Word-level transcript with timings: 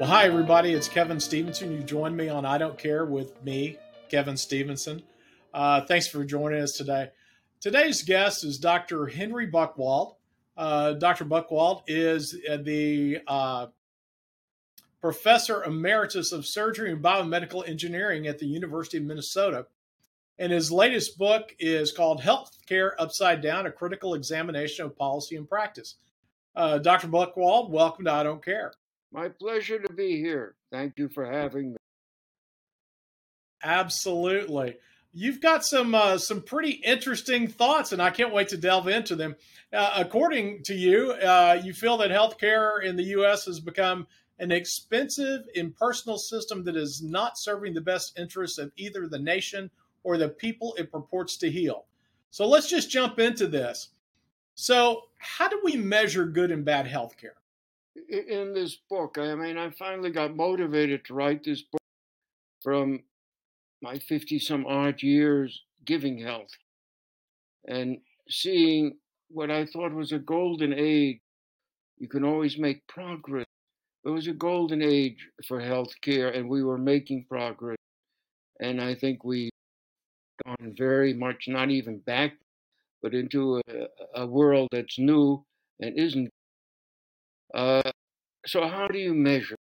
Well, 0.00 0.10
hi, 0.10 0.24
everybody. 0.26 0.72
It's 0.72 0.88
Kevin 0.88 1.20
Stevenson. 1.20 1.70
You 1.70 1.78
joined 1.78 2.16
me 2.16 2.28
on 2.28 2.44
I 2.44 2.58
Don't 2.58 2.76
Care 2.76 3.06
with 3.06 3.40
me, 3.44 3.78
Kevin 4.08 4.36
Stevenson. 4.36 5.04
Uh, 5.54 5.82
thanks 5.82 6.08
for 6.08 6.24
joining 6.24 6.60
us 6.60 6.72
today. 6.72 7.10
Today's 7.60 8.02
guest 8.02 8.42
is 8.42 8.58
Dr. 8.58 9.06
Henry 9.06 9.48
Buchwald. 9.48 10.16
Uh, 10.56 10.94
Dr. 10.94 11.24
Buchwald 11.24 11.84
is 11.86 12.32
the 12.32 13.20
uh, 13.28 13.68
professor 15.00 15.62
emeritus 15.62 16.32
of 16.32 16.44
surgery 16.44 16.90
and 16.90 17.02
biomedical 17.02 17.66
engineering 17.66 18.26
at 18.26 18.40
the 18.40 18.46
University 18.46 18.98
of 18.98 19.04
Minnesota. 19.04 19.66
And 20.40 20.50
his 20.50 20.72
latest 20.72 21.16
book 21.18 21.54
is 21.60 21.92
called 21.92 22.20
Healthcare 22.20 22.90
Upside 22.98 23.40
Down 23.42 23.66
A 23.66 23.70
Critical 23.70 24.14
Examination 24.14 24.86
of 24.86 24.98
Policy 24.98 25.36
and 25.36 25.48
Practice. 25.48 25.94
Uh, 26.56 26.78
Dr. 26.78 27.06
Buchwald, 27.06 27.70
welcome 27.70 28.06
to 28.06 28.12
I 28.12 28.24
Don't 28.24 28.44
Care. 28.44 28.72
My 29.14 29.28
pleasure 29.28 29.78
to 29.78 29.92
be 29.92 30.16
here. 30.16 30.56
Thank 30.72 30.98
you 30.98 31.08
for 31.08 31.24
having 31.24 31.70
me. 31.70 31.76
Absolutely. 33.62 34.76
You've 35.12 35.40
got 35.40 35.64
some 35.64 35.94
uh, 35.94 36.18
some 36.18 36.42
pretty 36.42 36.72
interesting 36.72 37.46
thoughts, 37.46 37.92
and 37.92 38.02
I 38.02 38.10
can't 38.10 38.34
wait 38.34 38.48
to 38.48 38.56
delve 38.56 38.88
into 38.88 39.14
them. 39.14 39.36
Uh, 39.72 39.92
according 39.98 40.64
to 40.64 40.74
you, 40.74 41.12
uh, 41.12 41.60
you 41.62 41.72
feel 41.72 41.96
that 41.98 42.10
healthcare 42.10 42.82
in 42.82 42.96
the 42.96 43.04
U.S. 43.04 43.44
has 43.44 43.60
become 43.60 44.08
an 44.40 44.50
expensive, 44.50 45.42
impersonal 45.54 46.18
system 46.18 46.64
that 46.64 46.74
is 46.74 47.00
not 47.00 47.38
serving 47.38 47.74
the 47.74 47.80
best 47.80 48.18
interests 48.18 48.58
of 48.58 48.72
either 48.76 49.06
the 49.06 49.20
nation 49.20 49.70
or 50.02 50.18
the 50.18 50.28
people 50.28 50.74
it 50.76 50.90
purports 50.90 51.36
to 51.36 51.48
heal. 51.48 51.84
So 52.32 52.48
let's 52.48 52.68
just 52.68 52.90
jump 52.90 53.20
into 53.20 53.46
this. 53.46 53.90
So, 54.56 55.02
how 55.18 55.48
do 55.48 55.60
we 55.62 55.76
measure 55.76 56.26
good 56.26 56.50
and 56.50 56.64
bad 56.64 56.86
healthcare? 56.86 57.38
In 57.96 58.52
this 58.54 58.76
book, 58.90 59.18
I 59.18 59.34
mean, 59.34 59.56
I 59.56 59.70
finally 59.70 60.10
got 60.10 60.34
motivated 60.36 61.04
to 61.04 61.14
write 61.14 61.44
this 61.44 61.62
book 61.62 61.80
from 62.62 63.04
my 63.82 63.98
50 63.98 64.38
some 64.38 64.66
odd 64.66 65.02
years 65.02 65.62
giving 65.84 66.18
health 66.18 66.50
and 67.66 67.98
seeing 68.28 68.96
what 69.28 69.50
I 69.50 69.66
thought 69.66 69.92
was 69.92 70.12
a 70.12 70.18
golden 70.18 70.72
age. 70.72 71.20
You 71.98 72.08
can 72.08 72.24
always 72.24 72.58
make 72.58 72.86
progress. 72.86 73.46
It 74.04 74.10
was 74.10 74.26
a 74.26 74.32
golden 74.32 74.82
age 74.82 75.28
for 75.46 75.60
healthcare, 75.60 76.36
and 76.36 76.48
we 76.48 76.62
were 76.62 76.78
making 76.78 77.26
progress. 77.28 77.78
And 78.60 78.80
I 78.80 78.94
think 78.94 79.24
we've 79.24 79.50
gone 80.44 80.74
very 80.76 81.14
much 81.14 81.44
not 81.48 81.70
even 81.70 81.98
back, 81.98 82.32
but 83.02 83.14
into 83.14 83.62
a, 83.68 84.20
a 84.22 84.26
world 84.26 84.68
that's 84.72 84.98
new 84.98 85.44
and 85.80 85.98
isn't. 85.98 86.30
Uh, 87.54 87.92
so 88.46 88.66
how 88.68 88.88
do 88.88 88.98
you 88.98 89.14
measure? 89.14 89.56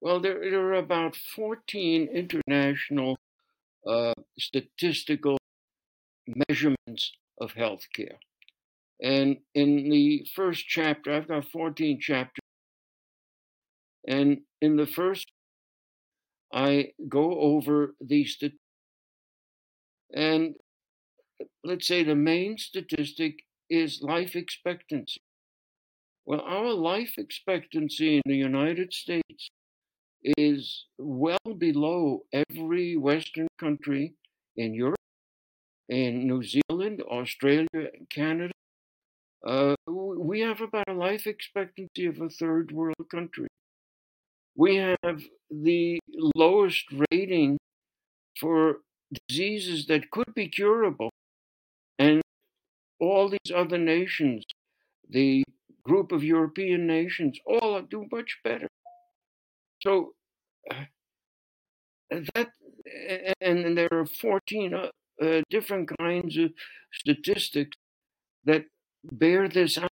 Well, 0.00 0.20
there, 0.20 0.40
there 0.40 0.60
are 0.68 0.74
about 0.74 1.16
14 1.16 2.08
international 2.08 3.18
uh, 3.86 4.14
statistical 4.38 5.38
measurements 6.48 7.12
of 7.40 7.52
healthcare. 7.54 8.16
And 9.02 9.38
in 9.54 9.90
the 9.90 10.26
first 10.34 10.66
chapter, 10.66 11.12
I've 11.12 11.28
got 11.28 11.46
14 11.46 12.00
chapters. 12.00 12.40
And 14.08 14.38
in 14.60 14.76
the 14.76 14.86
first, 14.86 15.30
I 16.52 16.92
go 17.08 17.38
over 17.40 17.94
the 18.00 18.24
statistics. 18.24 18.60
And 20.14 20.54
let's 21.64 21.86
say 21.86 22.04
the 22.04 22.14
main 22.14 22.58
statistic 22.58 23.40
is 23.68 24.00
life 24.02 24.36
expectancy. 24.36 25.20
Well, 26.26 26.40
our 26.40 26.72
life 26.72 27.18
expectancy 27.18 28.16
in 28.16 28.22
the 28.24 28.36
United 28.36 28.92
States 28.94 29.50
is 30.38 30.86
well 30.98 31.54
below 31.58 32.24
every 32.32 32.96
Western 32.96 33.48
country 33.58 34.14
in 34.56 34.74
Europe, 34.74 35.00
in 35.88 36.26
New 36.26 36.42
Zealand, 36.42 37.02
Australia, 37.02 37.90
Canada. 38.10 38.52
Uh, 39.46 39.74
we 39.86 40.40
have 40.40 40.62
about 40.62 40.88
a 40.88 40.94
life 40.94 41.26
expectancy 41.26 42.06
of 42.06 42.20
a 42.20 42.30
third 42.30 42.72
world 42.72 43.06
country. 43.10 43.48
We 44.56 44.76
have 44.76 45.22
the 45.50 45.98
lowest 46.36 46.86
rating 47.10 47.58
for 48.40 48.80
diseases 49.28 49.86
that 49.86 50.10
could 50.10 50.34
be 50.34 50.48
curable. 50.48 51.10
And 51.98 52.22
all 53.00 53.28
these 53.28 53.52
other 53.54 53.78
nations, 53.78 54.44
the 55.08 55.44
group 55.84 56.12
of 56.12 56.24
European 56.24 56.86
nations, 56.86 57.38
all 57.46 57.82
do 57.82 58.06
much 58.10 58.38
better. 58.44 58.68
So 59.80 60.14
uh, 60.70 60.84
that, 62.34 62.48
and 63.40 63.76
there 63.76 63.88
are 63.92 64.06
14 64.06 64.74
uh, 64.74 64.88
uh, 65.22 65.42
different 65.50 65.90
kinds 65.98 66.36
of 66.38 66.52
statistics 66.92 67.76
that 68.44 68.64
bear 69.04 69.48
this 69.48 69.78
out. 69.78 69.88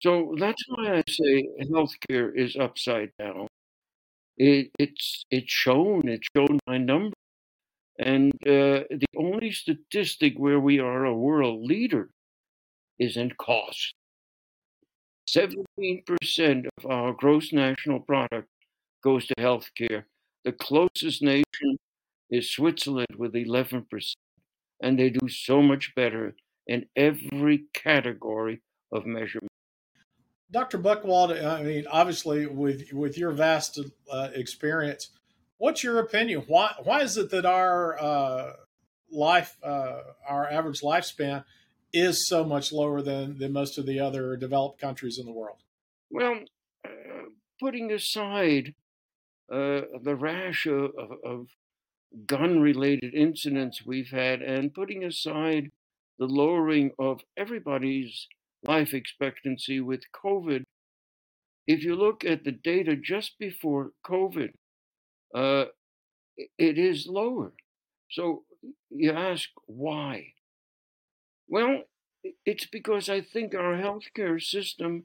So 0.00 0.34
that's 0.38 0.62
why 0.68 0.98
I 0.98 1.02
say 1.08 1.48
healthcare 1.72 2.30
is 2.34 2.56
upside 2.56 3.10
down. 3.18 3.48
It, 4.36 4.70
it's 4.78 5.24
it's 5.30 5.52
shown. 5.52 6.08
It's 6.08 6.28
shown 6.36 6.60
by 6.66 6.78
numbers, 6.78 7.14
and 7.98 8.32
uh, 8.46 8.86
the 8.90 9.06
only 9.16 9.50
statistic 9.52 10.34
where 10.38 10.60
we 10.60 10.78
are 10.78 11.04
a 11.04 11.14
world 11.14 11.64
leader 11.64 12.10
is 12.98 13.16
in 13.16 13.32
cost. 13.32 13.94
17% 15.36 16.66
of 16.78 16.90
our 16.90 17.12
gross 17.12 17.52
national 17.52 18.00
product 18.00 18.48
goes 19.02 19.26
to 19.26 19.34
healthcare. 19.34 20.04
The 20.44 20.52
closest 20.52 21.22
nation 21.22 21.78
is 22.30 22.50
Switzerland 22.50 23.16
with 23.16 23.34
11%. 23.34 23.84
And 24.82 24.98
they 24.98 25.10
do 25.10 25.28
so 25.28 25.60
much 25.60 25.92
better 25.94 26.34
in 26.66 26.86
every 26.96 27.64
category 27.74 28.62
of 28.92 29.06
measurement. 29.06 29.50
Dr. 30.50 30.78
Buchwald, 30.78 31.44
I 31.44 31.62
mean, 31.62 31.84
obviously, 31.90 32.46
with 32.46 32.90
with 32.92 33.18
your 33.18 33.32
vast 33.32 33.78
uh, 34.10 34.28
experience, 34.34 35.10
what's 35.58 35.84
your 35.84 35.98
opinion? 35.98 36.44
Why 36.46 36.72
why 36.84 37.02
is 37.02 37.18
it 37.18 37.28
that 37.30 37.44
our 37.44 38.00
uh, 38.00 38.52
life, 39.10 39.58
uh, 39.62 40.00
our 40.26 40.50
average 40.50 40.80
lifespan, 40.80 41.44
is 41.92 42.28
so 42.28 42.44
much 42.44 42.72
lower 42.72 43.02
than, 43.02 43.38
than 43.38 43.52
most 43.52 43.78
of 43.78 43.86
the 43.86 44.00
other 44.00 44.36
developed 44.36 44.80
countries 44.80 45.18
in 45.18 45.26
the 45.26 45.32
world? 45.32 45.58
Well, 46.10 46.40
uh, 46.84 46.90
putting 47.60 47.90
aside 47.92 48.74
uh, 49.50 49.82
the 50.02 50.16
rash 50.16 50.66
of, 50.66 50.90
of, 51.24 51.46
gun 52.24 52.58
related 52.58 53.12
incidents 53.12 53.84
we've 53.84 54.08
had 54.10 54.40
and 54.40 54.72
putting 54.72 55.04
aside 55.04 55.70
the 56.18 56.24
lowering 56.24 56.90
of 56.98 57.20
everybody's 57.36 58.26
life 58.64 58.94
expectancy 58.94 59.78
with 59.78 60.00
COVID, 60.14 60.62
if 61.66 61.84
you 61.84 61.94
look 61.94 62.24
at 62.24 62.44
the 62.44 62.52
data 62.52 62.96
just 62.96 63.38
before 63.38 63.90
COVID, 64.06 64.52
uh, 65.34 65.66
it 66.56 66.78
is 66.78 67.06
lower. 67.06 67.52
So 68.10 68.44
you 68.90 69.12
ask 69.12 69.50
why? 69.66 70.32
Well, 71.48 71.84
it's 72.44 72.66
because 72.66 73.08
I 73.08 73.20
think 73.20 73.54
our 73.54 73.74
healthcare 73.76 74.42
system 74.42 75.04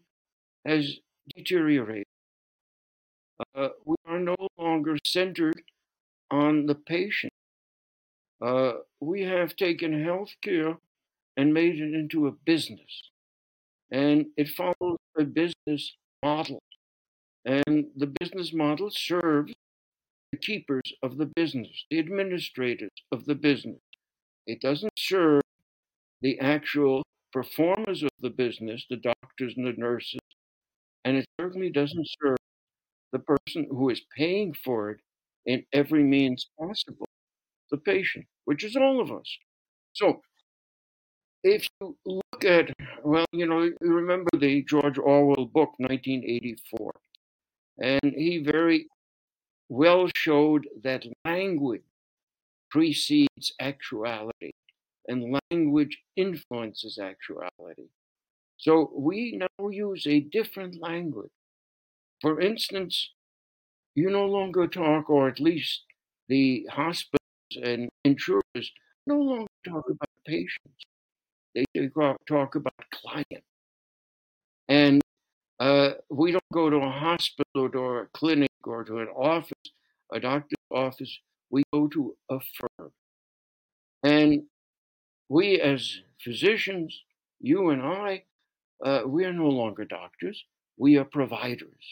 has 0.66 0.98
deteriorated. 1.36 2.06
Uh, 3.56 3.70
we 3.86 3.96
are 4.06 4.20
no 4.20 4.36
longer 4.58 4.98
centered 5.06 5.64
on 6.32 6.66
the 6.66 6.76
patient. 6.76 7.34
Uh, 8.42 8.74
we 9.00 9.24
have 9.24 9.56
taken 9.56 9.94
healthcare 9.94 10.78
and 11.38 11.54
made 11.54 11.80
it 11.80 11.94
into 11.94 12.28
a 12.28 12.32
business. 12.32 13.12
And 13.92 14.28
it 14.38 14.50
follows 14.50 14.98
a 15.18 15.24
business 15.24 15.96
model. 16.24 16.60
And 17.46 17.88
the 17.96 18.14
business 18.20 18.54
model 18.54 18.90
serves 18.92 19.54
the 20.32 20.40
keepers 20.40 20.94
of 21.04 21.18
the 21.18 21.28
business, 21.28 21.86
the 21.92 22.00
administrators 22.00 22.92
of 23.12 23.26
the 23.26 23.36
business. 23.36 23.80
It 24.48 24.62
doesn't 24.62 24.94
serve 24.98 25.43
the 26.24 26.40
actual 26.40 27.04
performers 27.34 28.02
of 28.02 28.10
the 28.22 28.30
business, 28.30 28.86
the 28.90 28.96
doctors 28.96 29.54
and 29.58 29.68
the 29.68 29.74
nurses, 29.78 30.20
and 31.04 31.18
it 31.18 31.26
certainly 31.40 31.70
doesn't 31.70 32.08
serve 32.22 32.38
the 33.12 33.20
person 33.20 33.68
who 33.70 33.90
is 33.90 34.02
paying 34.18 34.54
for 34.54 34.92
it 34.92 35.00
in 35.46 35.64
every 35.74 36.04
means 36.04 36.48
possible, 36.58 37.08
the 37.70 37.78
patient, 37.78 38.26
which 38.46 38.64
is 38.64 38.76
all 38.78 39.02
of 39.02 39.12
us. 39.12 39.38
So, 39.92 40.22
if 41.44 41.68
you 41.82 41.98
look 42.06 42.46
at, 42.46 42.74
well, 43.04 43.26
you 43.34 43.46
know, 43.46 43.64
you 43.64 43.76
remember 43.82 44.30
the 44.40 44.64
George 44.64 44.98
Orwell 44.98 45.46
book, 45.46 45.74
1984, 45.78 46.92
and 47.80 48.14
he 48.16 48.42
very 48.42 48.88
well 49.68 50.08
showed 50.16 50.68
that 50.84 51.06
language 51.26 51.82
precedes 52.72 53.54
actuality 53.60 54.52
and 55.08 55.40
language 55.52 56.00
influences 56.16 56.98
actuality. 57.00 57.90
So 58.58 58.92
we 58.96 59.38
now 59.38 59.70
use 59.70 60.08
a 60.08 60.22
different 60.22 60.82
language 60.82 61.32
For 62.22 62.42
instance, 62.42 63.12
you 63.96 64.10
no 64.10 64.26
longer 64.26 64.68
talk, 64.68 65.10
or 65.10 65.30
at 65.30 65.40
least 65.40 65.84
the 66.30 66.68
hospitals 66.72 67.56
and 67.64 67.90
insurers 68.04 68.72
no 69.08 69.18
longer 69.20 69.52
talk 69.68 69.86
about 69.90 70.10
patients. 70.28 70.84
They 71.56 71.66
talk 72.28 72.56
about 72.56 72.86
clients. 72.92 73.48
And 74.68 75.02
uh, 75.60 75.94
we 76.10 76.32
don't 76.32 76.44
go 76.54 76.70
to 76.70 76.78
a 76.78 76.90
hospital 76.92 77.70
or 77.76 78.02
a 78.04 78.08
clinic 78.10 78.52
or 78.66 78.84
to 78.86 79.00
an 79.00 79.10
office, 79.10 79.72
a 80.14 80.20
doctor's 80.20 80.58
office. 80.72 81.20
We 81.50 81.64
go 81.74 81.88
to 81.90 82.16
a 82.30 82.40
firm. 82.40 82.92
And 84.04 84.44
we, 85.34 85.60
as 85.60 86.02
physicians, 86.24 87.02
you 87.40 87.72
and 87.72 87.82
I, 87.82 88.24
uh, 88.86 89.02
we 89.08 89.26
are 89.26 89.34
no 89.34 89.50
longer 89.50 89.84
doctors. 89.84 90.46
We 90.78 90.98
are 90.98 91.06
providers. 91.06 91.84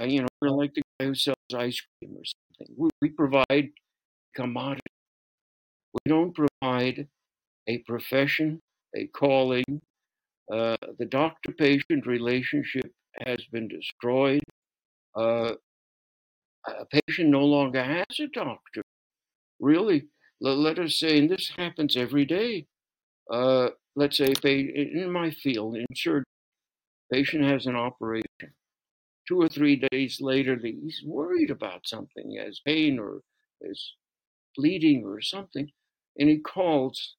Uh, 0.00 0.06
you 0.06 0.22
know, 0.22 0.28
we're 0.40 0.48
like 0.48 0.72
the 0.72 0.82
guy 0.98 1.06
who 1.06 1.14
sells 1.14 1.36
ice 1.54 1.82
cream 1.82 2.16
or 2.16 2.24
something. 2.24 2.74
We, 2.78 2.88
we 3.02 3.08
provide 3.10 3.68
commodity. 4.34 4.80
We 5.92 6.08
don't 6.08 6.34
provide 6.34 7.08
a 7.66 7.78
profession, 7.86 8.60
a 8.96 9.06
calling. 9.08 9.82
Uh, 10.50 10.78
the 10.98 11.06
doctor 11.10 11.52
patient 11.52 12.06
relationship 12.06 12.90
has 13.26 13.40
been 13.52 13.68
destroyed. 13.68 14.42
Uh, 15.14 15.52
a 16.66 16.86
patient 16.86 17.28
no 17.28 17.44
longer 17.44 17.84
has 17.84 18.18
a 18.18 18.28
doctor. 18.28 18.80
Really, 19.60 20.08
let 20.40 20.78
us 20.78 20.98
say, 20.98 21.18
and 21.18 21.30
this 21.30 21.52
happens 21.56 21.96
every 21.96 22.24
day. 22.24 22.66
Uh, 23.30 23.70
let's 23.96 24.18
say 24.18 24.32
in 24.44 25.10
my 25.12 25.30
field, 25.30 25.76
in 25.76 25.86
surgery, 25.94 26.24
patient 27.12 27.44
has 27.44 27.66
an 27.66 27.76
operation. 27.76 28.24
Two 29.28 29.40
or 29.40 29.48
three 29.48 29.76
days 29.90 30.20
later, 30.20 30.58
he's 30.62 31.02
worried 31.06 31.50
about 31.50 31.86
something. 31.86 32.30
He 32.30 32.38
has 32.38 32.60
pain 32.66 32.98
or 32.98 33.20
is 33.60 33.94
bleeding 34.56 35.04
or 35.04 35.20
something, 35.20 35.70
and 36.18 36.28
he 36.28 36.38
calls 36.38 37.16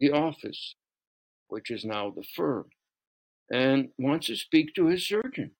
the 0.00 0.12
office, 0.12 0.74
which 1.48 1.70
is 1.70 1.84
now 1.84 2.10
the 2.10 2.24
firm, 2.36 2.66
and 3.50 3.90
wants 3.98 4.28
to 4.28 4.36
speak 4.36 4.74
to 4.74 4.86
his 4.86 5.06
surgeon. 5.06 5.52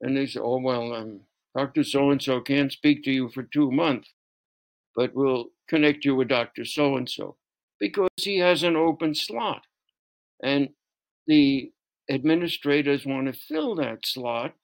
And 0.00 0.16
they 0.16 0.26
say, 0.26 0.40
"Oh 0.40 0.58
well, 0.60 0.92
um, 0.94 1.22
Doctor 1.56 1.84
So 1.84 2.10
and 2.10 2.22
So 2.22 2.40
can't 2.40 2.72
speak 2.72 3.04
to 3.04 3.12
you 3.12 3.30
for 3.30 3.42
two 3.44 3.70
months, 3.72 4.12
but 4.96 5.14
we'll 5.14 5.50
connect 5.68 6.04
you 6.04 6.16
with 6.16 6.28
Doctor 6.28 6.64
So 6.64 6.96
and 6.96 7.08
So 7.08 7.36
because 7.78 8.08
he 8.16 8.38
has 8.38 8.62
an 8.62 8.74
open 8.74 9.14
slot, 9.14 9.62
and 10.42 10.70
the 11.26 11.70
administrators 12.10 13.04
want 13.04 13.26
to 13.26 13.38
fill 13.38 13.74
that 13.76 14.06
slot. 14.06 14.54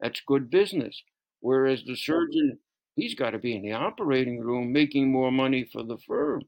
That's 0.00 0.22
good 0.26 0.50
business. 0.50 1.02
Whereas 1.40 1.82
the 1.84 1.96
surgeon, 1.96 2.58
he's 2.94 3.14
got 3.14 3.30
to 3.30 3.38
be 3.38 3.54
in 3.54 3.62
the 3.62 3.72
operating 3.72 4.40
room 4.40 4.72
making 4.72 5.10
more 5.10 5.32
money 5.32 5.68
for 5.72 5.82
the 5.82 5.98
firm, 6.06 6.42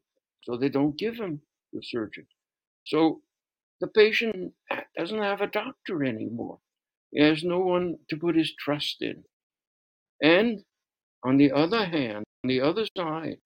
so 0.45 0.57
they 0.57 0.69
don't 0.69 0.99
give 0.99 1.17
him 1.17 1.41
the 1.73 1.83
surgeon. 1.83 2.27
So 2.87 3.23
the 3.81 3.89
patient 3.89 4.53
doesn't 4.97 5.23
have 5.23 5.41
a 5.41 5.47
doctor 5.47 6.05
anymore. 6.05 6.59
He 7.11 7.23
has 7.23 7.43
no 7.43 7.61
one 7.61 7.99
to 8.11 8.17
put 8.17 8.37
his 8.37 8.53
trust 8.55 8.97
in. 9.01 9.25
And 10.23 10.65
on 11.25 11.37
the 11.37 11.53
other 11.53 11.85
hand, 11.85 12.25
on 12.45 12.49
the 12.49 12.61
other 12.61 12.87
side, 12.97 13.39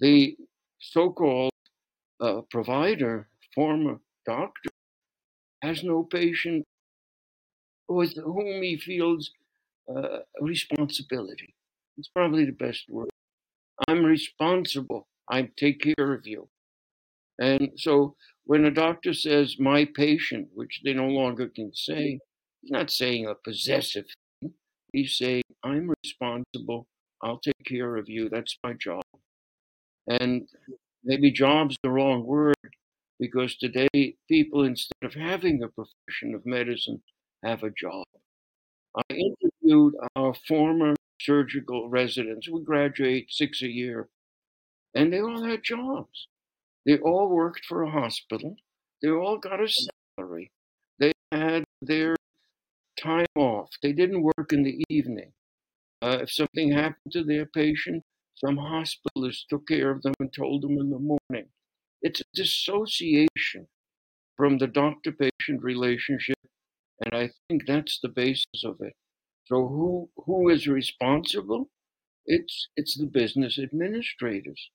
the 0.00 0.36
so 0.80 1.10
called 1.10 1.52
uh, 2.20 2.42
provider, 2.50 3.28
former 3.54 3.98
doctor, 4.26 4.70
has 5.62 5.82
no 5.82 6.02
patient 6.04 6.64
with 7.88 8.14
whom 8.16 8.62
he 8.62 8.76
feels 8.76 9.30
uh, 9.94 10.18
responsibility. 10.40 11.54
It's 11.98 12.08
probably 12.08 12.44
the 12.44 12.52
best 12.52 12.84
word. 12.88 13.08
I'm 13.88 14.04
responsible. 14.04 15.06
I 15.30 15.50
take 15.56 15.80
care 15.80 16.12
of 16.12 16.26
you. 16.26 16.48
And 17.38 17.70
so 17.76 18.16
when 18.44 18.64
a 18.64 18.70
doctor 18.70 19.12
says 19.12 19.56
my 19.58 19.86
patient, 19.94 20.48
which 20.54 20.80
they 20.84 20.94
no 20.94 21.08
longer 21.08 21.48
can 21.48 21.72
say, 21.74 22.18
he's 22.62 22.70
not 22.70 22.90
saying 22.90 23.26
a 23.26 23.34
possessive 23.34 24.06
thing. 24.40 24.52
He's 24.92 25.16
saying, 25.16 25.42
I'm 25.62 25.92
responsible. 26.04 26.86
I'll 27.26 27.38
take 27.40 27.64
care 27.66 27.96
of 27.96 28.08
you. 28.08 28.28
That's 28.28 28.56
my 28.62 28.72
job. 28.74 29.02
And 30.06 30.48
maybe 31.02 31.32
job's 31.32 31.76
the 31.82 31.90
wrong 31.90 32.24
word 32.24 32.54
because 33.18 33.56
today 33.56 34.16
people, 34.28 34.62
instead 34.62 35.02
of 35.02 35.14
having 35.14 35.60
a 35.60 35.68
profession 35.68 36.34
of 36.36 36.46
medicine, 36.46 37.02
have 37.42 37.64
a 37.64 37.70
job. 37.70 38.04
I 38.96 39.02
interviewed 39.12 39.94
our 40.14 40.34
former 40.46 40.94
surgical 41.20 41.88
residents. 41.88 42.48
We 42.48 42.62
graduate 42.62 43.26
six 43.30 43.60
a 43.60 43.68
year, 43.68 44.08
and 44.94 45.12
they 45.12 45.20
all 45.20 45.42
had 45.42 45.64
jobs. 45.64 46.28
They 46.86 46.98
all 46.98 47.28
worked 47.28 47.64
for 47.66 47.82
a 47.82 47.90
hospital. 47.90 48.54
They 49.02 49.10
all 49.10 49.38
got 49.38 49.60
a 49.60 49.68
salary. 50.16 50.52
They 51.00 51.12
had 51.32 51.64
their 51.82 52.14
time 53.02 53.26
off. 53.34 53.70
They 53.82 53.92
didn't 53.92 54.22
work 54.22 54.52
in 54.52 54.62
the 54.62 54.84
evening. 54.88 55.32
Uh, 56.06 56.18
if 56.22 56.30
something 56.30 56.70
happened 56.70 57.12
to 57.12 57.24
their 57.24 57.46
patient, 57.46 58.04
some 58.36 58.56
hospitalist 58.58 59.48
took 59.50 59.66
care 59.66 59.90
of 59.90 60.02
them 60.02 60.14
and 60.20 60.32
told 60.32 60.62
them 60.62 60.78
in 60.78 60.90
the 60.90 61.00
morning. 61.00 61.48
It's 62.00 62.20
a 62.20 62.24
dissociation 62.32 63.66
from 64.36 64.58
the 64.58 64.68
doctor 64.68 65.10
patient 65.10 65.64
relationship, 65.64 66.38
and 67.04 67.12
I 67.12 67.30
think 67.48 67.66
that's 67.66 67.98
the 68.00 68.08
basis 68.08 68.62
of 68.64 68.76
it. 68.80 68.94
So 69.46 69.66
who 69.66 70.10
who 70.26 70.48
is 70.48 70.68
responsible? 70.68 71.70
It's 72.26 72.68
it's 72.76 72.96
the 72.96 73.06
business 73.06 73.58
administrators. 73.58 74.70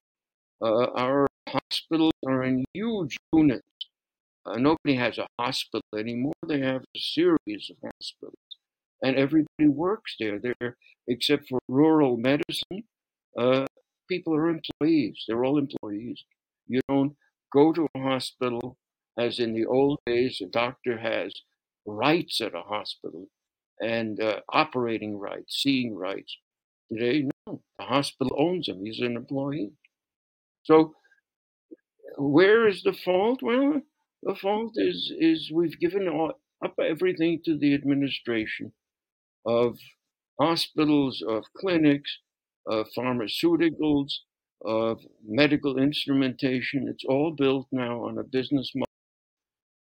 Uh, 0.62 0.88
our 1.06 1.28
hospitals 1.48 2.20
are 2.28 2.44
in 2.44 2.66
huge 2.74 3.16
units. 3.32 3.64
Uh, 4.46 4.58
nobody 4.58 4.96
has 4.96 5.18
a 5.18 5.28
hospital 5.40 5.98
anymore. 5.98 6.34
They 6.46 6.60
have 6.60 6.82
a 6.82 7.00
series 7.00 7.72
of 7.72 7.78
hospitals, 7.86 8.51
and 9.02 9.16
everybody 9.18 9.68
works 9.68 10.16
there. 10.20 10.40
There, 10.40 10.78
except 11.08 11.48
for 11.50 11.60
rural 11.68 12.18
medicine, 12.18 12.84
uh, 13.38 13.66
people 14.10 14.36
are 14.36 14.50
employees. 14.50 15.24
They're 15.28 15.44
all 15.44 15.58
employees. 15.58 16.24
You 16.68 16.82
don't 16.88 17.16
go 17.54 17.74
to 17.74 17.88
a 17.96 18.00
hospital 18.00 18.78
as 19.18 19.40
in 19.40 19.54
the 19.54 19.66
old 19.66 20.00
days. 20.06 20.42
A 20.42 20.48
doctor 20.48 20.98
has 21.00 21.34
rights 21.86 22.42
at 22.42 22.56
a 22.56 22.62
hospital 22.62 23.28
and 23.80 24.22
uh, 24.22 24.42
operating 24.50 25.18
rights, 25.18 25.62
seeing 25.62 25.96
rights. 25.96 26.38
Today, 26.92 27.28
no. 27.48 27.62
The 27.80 27.86
hospital 27.86 28.36
owns 28.38 28.68
him. 28.68 28.86
He's 28.86 29.00
an 29.00 29.16
employee. 29.16 29.72
So 30.64 30.94
where 32.18 32.68
is 32.68 32.84
the 32.84 32.94
fault? 32.94 33.42
Well, 33.42 33.82
the 34.24 34.36
fault 34.36 34.74
is 34.76 35.12
is 35.18 35.52
we've 35.54 35.80
given 35.80 36.08
up 36.64 36.76
everything 36.80 37.42
to 37.46 37.58
the 37.58 37.74
administration 37.74 38.72
of 39.46 39.78
hospitals, 40.40 41.24
of 41.28 41.44
clinics, 41.58 42.20
of 42.68 42.88
pharmaceuticals, 42.98 44.10
of 44.64 45.00
medical 45.26 45.78
instrumentation. 45.78 46.88
It's 46.88 47.04
all 47.08 47.32
built 47.32 47.68
now 47.72 48.06
on 48.06 48.18
a 48.18 48.24
business 48.24 48.72
model. 48.76 48.88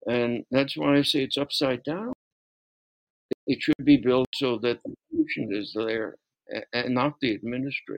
And 0.06 0.46
that's 0.52 0.78
why 0.78 0.98
I 0.98 1.02
say 1.02 1.24
it's 1.24 1.38
upside 1.38 1.84
down. 1.84 2.14
It 3.46 3.62
should 3.62 3.86
be 3.86 3.98
built 3.98 4.28
so 4.36 4.58
that 4.60 4.80
the 4.84 4.96
patient 5.12 5.54
is 5.54 5.74
there 5.76 6.16
and 6.74 6.94
not 6.94 7.20
the 7.22 7.32
administrator. 7.32 7.98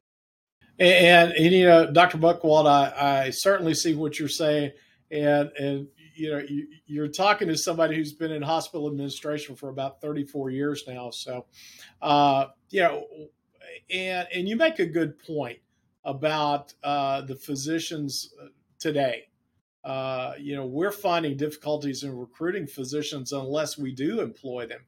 And, 0.79 1.33
and, 1.33 1.53
you 1.53 1.65
know, 1.65 1.91
Dr. 1.91 2.17
Buchwald, 2.17 2.65
I, 2.65 3.25
I 3.25 3.29
certainly 3.31 3.73
see 3.73 3.93
what 3.95 4.17
you're 4.17 4.29
saying, 4.29 4.71
and 5.11 5.51
and 5.57 5.87
you 6.19 6.31
know, 6.31 6.43
you, 6.85 7.03
are 7.03 7.07
talking 7.07 7.47
to 7.47 7.57
somebody 7.57 7.95
who's 7.95 8.11
been 8.11 8.31
in 8.31 8.41
hospital 8.41 8.87
administration 8.87 9.55
for 9.55 9.69
about 9.69 10.01
34 10.01 10.49
years 10.49 10.83
now. 10.87 11.09
So, 11.09 11.45
uh, 12.01 12.47
you 12.69 12.81
know, 12.81 13.05
and 13.89 14.27
and 14.33 14.47
you 14.47 14.55
make 14.55 14.79
a 14.79 14.85
good 14.85 15.17
point 15.17 15.59
about 16.03 16.73
uh, 16.83 17.21
the 17.21 17.35
physicians 17.35 18.33
uh, 18.41 18.47
today. 18.79 19.29
Uh, 19.83 20.33
you 20.37 20.55
know, 20.55 20.65
we're 20.65 20.91
finding 20.91 21.37
difficulties 21.37 22.03
in 22.03 22.15
recruiting 22.15 22.67
physicians 22.67 23.31
unless 23.31 23.77
we 23.77 23.93
do 23.93 24.19
employ 24.19 24.67
them, 24.67 24.81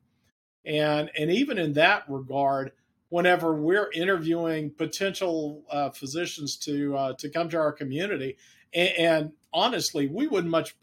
and 0.66 1.10
and 1.18 1.32
even 1.32 1.58
in 1.58 1.74
that 1.74 2.04
regard 2.10 2.74
whenever 3.10 3.54
we're 3.54 3.92
interviewing 3.92 4.72
potential 4.72 5.64
uh, 5.70 5.90
physicians 5.90 6.56
to 6.58 6.96
uh, 6.96 7.14
to 7.14 7.30
come 7.30 7.50
to 7.50 7.58
our 7.58 7.72
community. 7.72 8.38
And, 8.74 8.90
and, 8.98 9.32
honestly, 9.54 10.08
we 10.08 10.28
would 10.28 10.46
much 10.46 10.80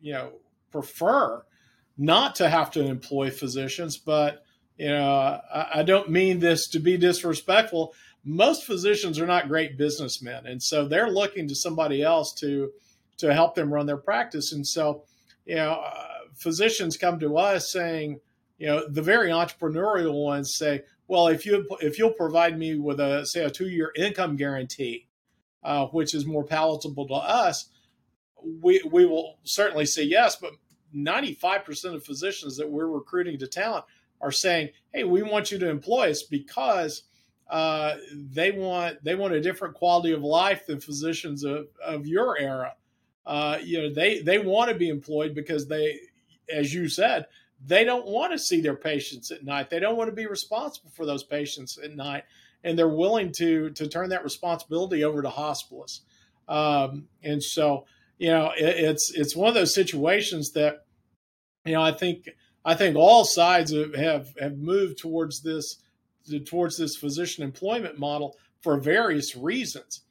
you 0.00 0.12
know 0.12 0.32
prefer 0.70 1.42
not 1.96 2.36
to 2.36 2.48
have 2.48 2.70
to 2.72 2.80
employ 2.80 3.30
physicians, 3.30 3.96
but 3.96 4.44
you 4.76 4.88
know 4.88 5.40
I, 5.52 5.68
I 5.76 5.82
don't 5.82 6.10
mean 6.10 6.38
this 6.38 6.68
to 6.68 6.78
be 6.78 6.96
disrespectful. 6.96 7.94
Most 8.24 8.64
physicians 8.64 9.18
are 9.18 9.26
not 9.26 9.48
great 9.48 9.78
businessmen, 9.78 10.46
and 10.46 10.62
so 10.62 10.86
they're 10.86 11.10
looking 11.10 11.48
to 11.48 11.54
somebody 11.54 12.02
else 12.02 12.34
to 12.40 12.70
to 13.20 13.34
help 13.34 13.54
them 13.54 13.72
run 13.72 13.86
their 13.86 13.96
practice. 13.96 14.52
And 14.52 14.66
so, 14.66 15.04
you 15.44 15.56
know, 15.56 15.82
uh, 15.86 16.06
physicians 16.34 16.96
come 16.96 17.20
to 17.20 17.36
us 17.36 17.70
saying, 17.70 18.20
you 18.58 18.66
know, 18.66 18.88
the 18.88 19.02
very 19.02 19.30
entrepreneurial 19.30 20.24
ones 20.24 20.54
say, 20.56 20.82
well, 21.06 21.28
if 21.28 21.44
you 21.44 21.66
if 21.80 21.98
you'll 21.98 22.12
provide 22.12 22.58
me 22.58 22.76
with 22.78 23.00
a 23.00 23.26
say 23.26 23.44
a 23.44 23.50
two 23.50 23.68
year 23.68 23.92
income 23.96 24.36
guarantee, 24.36 25.08
uh, 25.62 25.86
which 25.86 26.14
is 26.14 26.26
more 26.26 26.44
palatable 26.44 27.08
to 27.08 27.14
us, 27.14 27.68
we 28.44 28.82
we 28.90 29.06
will 29.06 29.38
certainly 29.44 29.86
say 29.86 30.02
yes. 30.02 30.36
But 30.36 30.52
ninety 30.92 31.34
five 31.34 31.64
percent 31.64 31.94
of 31.94 32.04
physicians 32.04 32.56
that 32.56 32.70
we're 32.70 32.88
recruiting 32.88 33.38
to 33.38 33.46
talent 33.46 33.84
are 34.20 34.32
saying, 34.32 34.70
hey, 34.92 35.04
we 35.04 35.22
want 35.22 35.50
you 35.50 35.58
to 35.58 35.68
employ 35.68 36.10
us 36.10 36.22
because 36.22 37.04
uh, 37.50 37.96
they 38.12 38.52
want 38.52 39.02
they 39.02 39.14
want 39.14 39.34
a 39.34 39.40
different 39.40 39.74
quality 39.74 40.12
of 40.12 40.22
life 40.22 40.66
than 40.66 40.80
physicians 40.80 41.44
of, 41.44 41.66
of 41.84 42.06
your 42.06 42.38
era. 42.38 42.74
Uh, 43.26 43.58
you 43.62 43.82
know, 43.82 43.92
they 43.92 44.20
they 44.20 44.38
want 44.38 44.70
to 44.70 44.76
be 44.76 44.88
employed 44.88 45.34
because 45.34 45.66
they, 45.66 45.98
as 46.52 46.72
you 46.72 46.88
said, 46.88 47.26
they 47.66 47.84
don't 47.84 48.06
want 48.06 48.32
to 48.32 48.38
see 48.38 48.60
their 48.60 48.76
patients 48.76 49.30
at 49.30 49.44
night. 49.44 49.68
They 49.68 49.80
don't 49.80 49.96
want 49.96 50.08
to 50.08 50.16
be 50.16 50.26
responsible 50.26 50.90
for 50.90 51.04
those 51.06 51.24
patients 51.24 51.78
at 51.82 51.94
night, 51.94 52.24
and 52.64 52.78
they're 52.78 52.88
willing 52.88 53.32
to 53.38 53.70
to 53.70 53.88
turn 53.88 54.10
that 54.10 54.24
responsibility 54.24 55.04
over 55.04 55.22
to 55.22 55.28
hospitalists. 55.28 56.00
Um, 56.48 57.08
and 57.22 57.42
so, 57.42 57.84
you 58.20 58.28
know, 58.28 58.52
it, 58.54 58.76
it's 58.76 59.10
it's 59.14 59.34
one 59.34 59.48
of 59.48 59.54
those 59.54 59.74
situations 59.74 60.52
that, 60.52 60.84
you 61.64 61.72
know, 61.72 61.82
I 61.82 61.92
think 61.92 62.28
I 62.64 62.74
think 62.74 62.94
all 62.94 63.24
sides 63.24 63.72
have 63.72 64.36
have, 64.36 64.58
moved 64.58 64.98
towards 64.98 65.40
this 65.40 65.76
towards 66.44 66.76
this 66.76 66.96
physician 66.96 67.42
employment 67.42 67.98
model 67.98 68.36
for 68.60 68.78
various 68.78 69.34
reasons. 69.34 70.02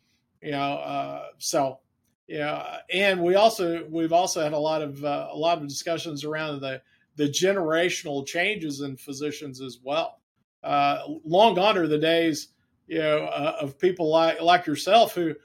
You 0.41 0.51
know, 0.51 0.73
uh, 0.73 1.25
so 1.37 1.81
yeah, 2.27 2.77
and 2.91 3.21
we 3.21 3.35
also 3.35 3.85
we've 3.87 4.11
also 4.11 4.41
had 4.41 4.53
a 4.53 4.57
lot 4.57 4.81
of 4.81 5.05
uh, 5.05 5.27
a 5.31 5.37
lot 5.37 5.59
of 5.59 5.67
discussions 5.67 6.23
around 6.23 6.61
the 6.61 6.81
the 7.15 7.29
generational 7.29 8.25
changes 8.25 8.81
in 8.81 8.97
physicians 8.97 9.61
as 9.61 9.77
well. 9.83 10.19
Uh, 10.63 11.03
long 11.23 11.53
gone 11.53 11.77
are 11.77 11.85
the 11.85 11.99
days, 11.99 12.47
you 12.87 12.97
know, 12.97 13.25
uh, 13.25 13.57
of 13.61 13.77
people 13.77 14.09
like 14.09 14.41
like 14.41 14.65
yourself 14.65 15.13
who, 15.13 15.35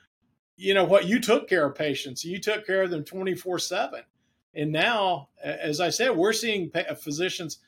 you 0.56 0.74
know, 0.74 0.84
what 0.84 1.06
you 1.06 1.20
took 1.20 1.48
care 1.48 1.66
of 1.66 1.74
patients, 1.74 2.24
you 2.24 2.38
took 2.38 2.66
care 2.66 2.82
of 2.82 2.90
them 2.90 3.04
twenty 3.04 3.34
four 3.34 3.58
seven, 3.58 4.02
and 4.54 4.70
now, 4.72 5.28
as 5.42 5.80
I 5.80 5.90
said, 5.90 6.16
we're 6.16 6.32
seeing 6.32 6.70
physicians 7.00 7.58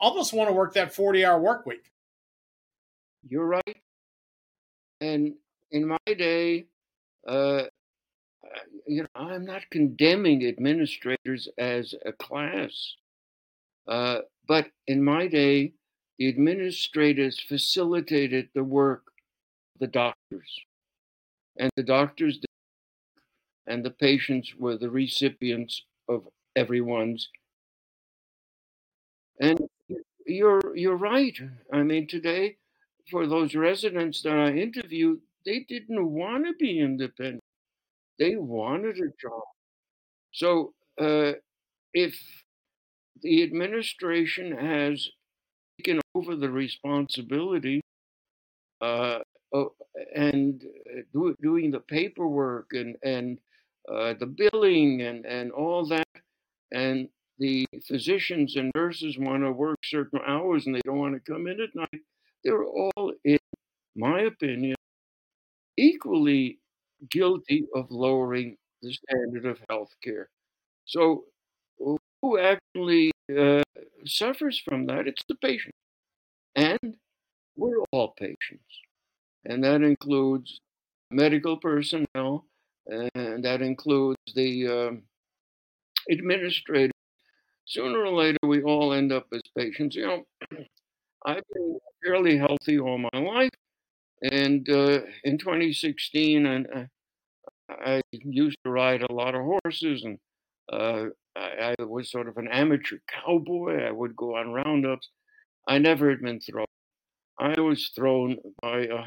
almost 0.00 0.32
want 0.32 0.48
to 0.48 0.54
work 0.54 0.74
that 0.74 0.94
forty 0.94 1.24
hour 1.24 1.40
work 1.40 1.66
week. 1.66 1.90
You're 3.28 3.46
right, 3.46 3.82
and 5.00 5.34
in 5.70 5.86
my 5.86 5.98
day, 6.06 6.66
uh, 7.26 7.64
you 8.86 9.02
know, 9.02 9.08
I'm 9.14 9.44
not 9.44 9.62
condemning 9.70 10.46
administrators 10.46 11.48
as 11.58 11.94
a 12.06 12.12
class. 12.12 12.94
Uh, 13.86 14.20
but 14.46 14.66
in 14.86 15.02
my 15.02 15.26
day, 15.26 15.72
the 16.18 16.28
administrators 16.28 17.40
facilitated 17.40 18.48
the 18.54 18.64
work 18.64 19.02
of 19.74 19.80
the 19.80 19.86
doctors. 19.86 20.60
And 21.58 21.70
the 21.76 21.82
doctors 21.82 22.38
and 23.66 23.84
the 23.84 23.90
patients 23.90 24.54
were 24.56 24.76
the 24.76 24.90
recipients 24.90 25.82
of 26.08 26.28
everyone's. 26.56 27.28
And 29.40 29.58
you're 30.26 30.76
you're 30.76 30.96
right. 30.96 31.36
I 31.72 31.82
mean, 31.82 32.06
today, 32.06 32.56
for 33.10 33.26
those 33.26 33.54
residents 33.54 34.22
that 34.22 34.36
I 34.36 34.52
interviewed, 34.52 35.20
they 35.46 35.60
didn't 35.68 36.12
want 36.12 36.46
to 36.46 36.54
be 36.54 36.80
independent. 36.80 37.42
They 38.18 38.36
wanted 38.36 38.98
a 38.98 39.10
job. 39.20 39.42
So 40.32 40.74
uh, 41.00 41.32
if 41.94 42.16
the 43.22 43.42
administration 43.42 44.56
has 44.56 45.08
taken 45.78 46.00
over 46.14 46.36
the 46.36 46.50
responsibility 46.50 47.80
uh, 48.80 49.20
and 50.14 50.62
uh, 50.90 51.00
do, 51.12 51.34
doing 51.42 51.70
the 51.70 51.80
paperwork 51.80 52.68
and 52.72 52.96
and 53.02 53.38
uh, 53.90 54.14
the 54.18 54.26
billing 54.26 55.02
and 55.02 55.24
and 55.26 55.52
all 55.52 55.86
that, 55.86 56.06
and 56.72 57.08
the 57.38 57.66
physicians 57.86 58.56
and 58.56 58.72
nurses 58.74 59.16
want 59.18 59.42
to 59.44 59.52
work 59.52 59.78
certain 59.84 60.20
hours 60.26 60.66
and 60.66 60.74
they 60.74 60.80
don't 60.84 60.98
want 60.98 61.14
to 61.14 61.32
come 61.32 61.46
in 61.46 61.60
at 61.60 61.74
night. 61.74 62.02
They're 62.44 62.64
all, 62.64 63.12
in 63.24 63.38
my 63.96 64.22
opinion, 64.22 64.76
equally 65.76 66.58
guilty 67.10 67.66
of 67.74 67.90
lowering 67.90 68.56
the 68.82 68.92
standard 68.92 69.46
of 69.46 69.58
health 69.68 69.94
care. 70.02 70.28
So 70.86 71.24
who 72.22 72.38
actually 72.38 73.12
uh, 73.36 73.62
suffers 74.06 74.60
from 74.60 74.86
that? 74.86 75.06
It's 75.08 75.24
the 75.28 75.36
patient. 75.36 75.74
And 76.56 76.96
we're 77.56 77.82
all 77.92 78.14
patients. 78.18 78.82
And 79.44 79.62
that 79.64 79.82
includes 79.82 80.60
medical 81.10 81.56
personnel, 81.56 82.44
and 82.86 83.44
that 83.44 83.62
includes 83.62 84.18
the 84.34 84.68
um, 84.68 85.02
administrators. 86.10 86.92
Sooner 87.66 87.98
or 87.98 88.12
later, 88.12 88.38
we 88.44 88.62
all 88.62 88.92
end 88.92 89.12
up 89.12 89.26
as 89.32 89.42
patients. 89.56 89.94
You 89.94 90.06
know, 90.06 90.24
I've 91.26 91.42
been 91.52 91.78
fairly 92.04 92.38
healthy 92.38 92.78
all 92.78 92.98
my 92.98 93.18
life. 93.18 93.50
And 94.22 94.68
uh, 94.68 95.00
in 95.24 95.38
2016, 95.38 96.46
and 96.46 96.66
uh, 96.74 96.84
I 97.70 98.00
used 98.10 98.58
to 98.64 98.70
ride 98.70 99.02
a 99.02 99.12
lot 99.12 99.34
of 99.34 99.42
horses 99.42 100.04
and 100.04 100.18
uh, 100.72 101.06
I, 101.36 101.74
I, 101.78 101.84
was 101.84 102.10
sort 102.10 102.28
of 102.28 102.36
an 102.36 102.48
amateur 102.48 102.98
cowboy. 103.08 103.84
I 103.86 103.90
would 103.90 104.14
go 104.16 104.36
on 104.36 104.52
roundups. 104.52 105.08
I 105.66 105.78
never 105.78 106.10
had 106.10 106.20
been 106.20 106.40
thrown. 106.40 106.66
I 107.40 107.60
was 107.60 107.90
thrown 107.94 108.36
by 108.60 108.80
a 108.80 109.02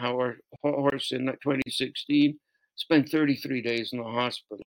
horse 0.63 1.11
in 1.11 1.25
2016. 1.25 2.39
Spent 2.75 3.09
33 3.09 3.61
days 3.61 3.91
in 3.91 3.99
the 3.99 4.05
hospital. 4.05 4.63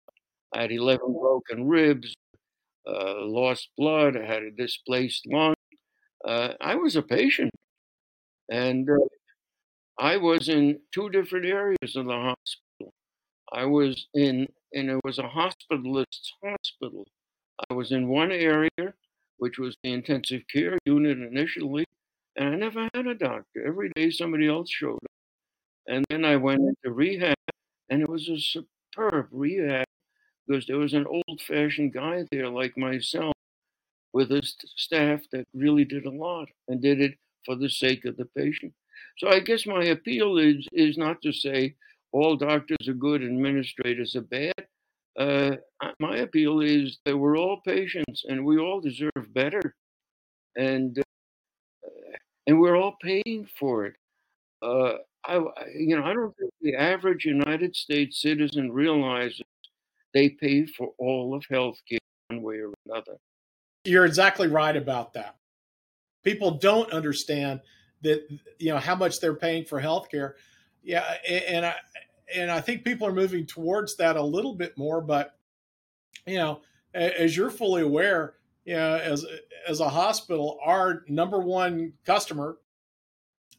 I 0.53 0.61
had 0.61 0.71
11 0.71 1.13
broken 1.13 1.67
ribs, 1.67 2.15
uh, 2.87 3.25
lost 3.25 3.69
blood. 3.77 4.15
I 4.15 4.25
had 4.25 4.43
a 4.43 4.51
displaced 4.51 5.27
lung. 5.27 5.55
Uh, 6.25 6.53
I 6.61 6.75
was 6.75 6.95
a 6.95 7.01
patient, 7.01 7.51
and 8.49 8.89
uh, 8.89 8.95
I 9.99 10.17
was 10.17 10.49
in 10.49 10.79
two 10.93 11.09
different 11.09 11.45
areas 11.45 11.95
of 11.95 12.05
the 12.05 12.11
hospital. 12.11 12.93
I 13.51 13.65
was 13.65 14.07
in, 14.13 14.47
and 14.73 14.89
it 14.89 14.99
was 15.03 15.19
a 15.19 15.27
hospitalist's 15.27 16.33
hospital. 16.43 17.05
I 17.69 17.73
was 17.73 17.91
in 17.91 18.07
one 18.07 18.31
area, 18.31 18.93
which 19.37 19.59
was 19.59 19.75
the 19.83 19.93
intensive 19.93 20.41
care 20.51 20.77
unit 20.85 21.17
initially, 21.19 21.85
and 22.35 22.53
I 22.53 22.55
never 22.55 22.89
had 22.93 23.07
a 23.07 23.15
doctor. 23.15 23.65
Every 23.65 23.91
day 23.95 24.11
somebody 24.11 24.47
else 24.47 24.69
showed 24.69 24.95
up. 24.95 25.11
And 25.87 26.05
then 26.09 26.23
I 26.25 26.35
went 26.35 26.61
into 26.61 26.93
rehab, 26.93 27.35
and 27.89 28.01
it 28.01 28.09
was 28.09 28.29
a 28.29 28.37
superb 28.37 29.27
rehab 29.31 29.85
because 30.47 30.65
there 30.67 30.77
was 30.77 30.93
an 30.93 31.05
old 31.07 31.41
fashioned 31.41 31.93
guy 31.93 32.25
there 32.31 32.49
like 32.49 32.77
myself 32.77 33.33
with 34.13 34.31
a 34.31 34.41
staff 34.75 35.21
that 35.31 35.45
really 35.53 35.85
did 35.85 36.05
a 36.05 36.11
lot 36.11 36.47
and 36.67 36.81
did 36.81 36.99
it 36.99 37.13
for 37.45 37.55
the 37.55 37.69
sake 37.69 38.05
of 38.05 38.17
the 38.17 38.25
patient. 38.37 38.73
So 39.17 39.29
I 39.29 39.39
guess 39.39 39.65
my 39.65 39.85
appeal 39.85 40.37
is 40.37 40.67
is 40.71 40.97
not 40.97 41.21
to 41.21 41.31
say 41.31 41.75
all 42.11 42.35
doctors 42.35 42.87
are 42.87 42.93
good, 42.93 43.21
and 43.21 43.37
administrators 43.37 44.15
are 44.15 44.21
bad. 44.21 44.67
Uh, 45.17 45.57
my 45.99 46.17
appeal 46.17 46.61
is 46.61 46.97
that 47.05 47.17
we're 47.17 47.37
all 47.37 47.61
patients 47.65 48.23
and 48.27 48.45
we 48.45 48.57
all 48.57 48.81
deserve 48.81 49.33
better, 49.33 49.75
and 50.55 50.97
uh, 50.99 51.03
and 52.49 52.59
we're 52.59 52.75
all 52.75 52.95
paying 52.99 53.47
for 53.59 53.85
it. 53.85 53.93
Uh, 54.63 54.93
I, 55.23 55.35
you 55.77 55.95
know, 55.95 56.03
I 56.03 56.13
don't 56.13 56.35
think 56.35 56.51
the 56.61 56.75
average 56.75 57.23
United 57.23 57.75
States 57.75 58.23
citizen 58.23 58.71
realizes 58.71 59.43
they 60.15 60.29
pay 60.29 60.65
for 60.65 60.89
all 60.97 61.35
of 61.35 61.43
healthcare 61.51 61.99
one 62.29 62.41
way 62.41 62.55
or 62.55 62.73
another. 62.87 63.17
You're 63.83 64.05
exactly 64.05 64.47
right 64.47 64.75
about 64.75 65.13
that. 65.13 65.35
People 66.23 66.57
don't 66.57 66.91
understand 66.91 67.61
that 68.01 68.27
you 68.57 68.73
know 68.73 68.79
how 68.79 68.95
much 68.95 69.19
they're 69.19 69.35
paying 69.35 69.63
for 69.63 69.79
healthcare. 69.79 70.33
Yeah, 70.81 71.05
and 71.27 71.67
I 71.67 71.75
and 72.35 72.49
I 72.49 72.61
think 72.61 72.83
people 72.83 73.05
are 73.05 73.13
moving 73.13 73.45
towards 73.45 73.95
that 73.97 74.15
a 74.15 74.23
little 74.23 74.55
bit 74.55 74.75
more. 74.75 75.01
But 75.01 75.37
you 76.25 76.37
know, 76.37 76.61
as 76.95 77.37
you're 77.37 77.51
fully 77.51 77.83
aware, 77.83 78.33
you 78.69 78.75
know, 78.75 78.97
as 78.97 79.25
as 79.67 79.79
a 79.79 79.89
hospital, 79.89 80.59
our 80.63 81.03
number 81.07 81.39
one 81.39 81.93
customer 82.05 82.59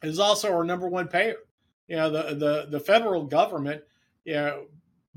is 0.04 0.20
also 0.20 0.52
our 0.52 0.62
number 0.62 0.88
one 0.88 1.08
payer. 1.08 1.38
You 1.88 1.96
know, 1.96 2.10
the 2.10 2.34
the 2.36 2.66
the 2.70 2.78
federal 2.78 3.24
government, 3.24 3.82
you 4.24 4.34
know, 4.34 4.66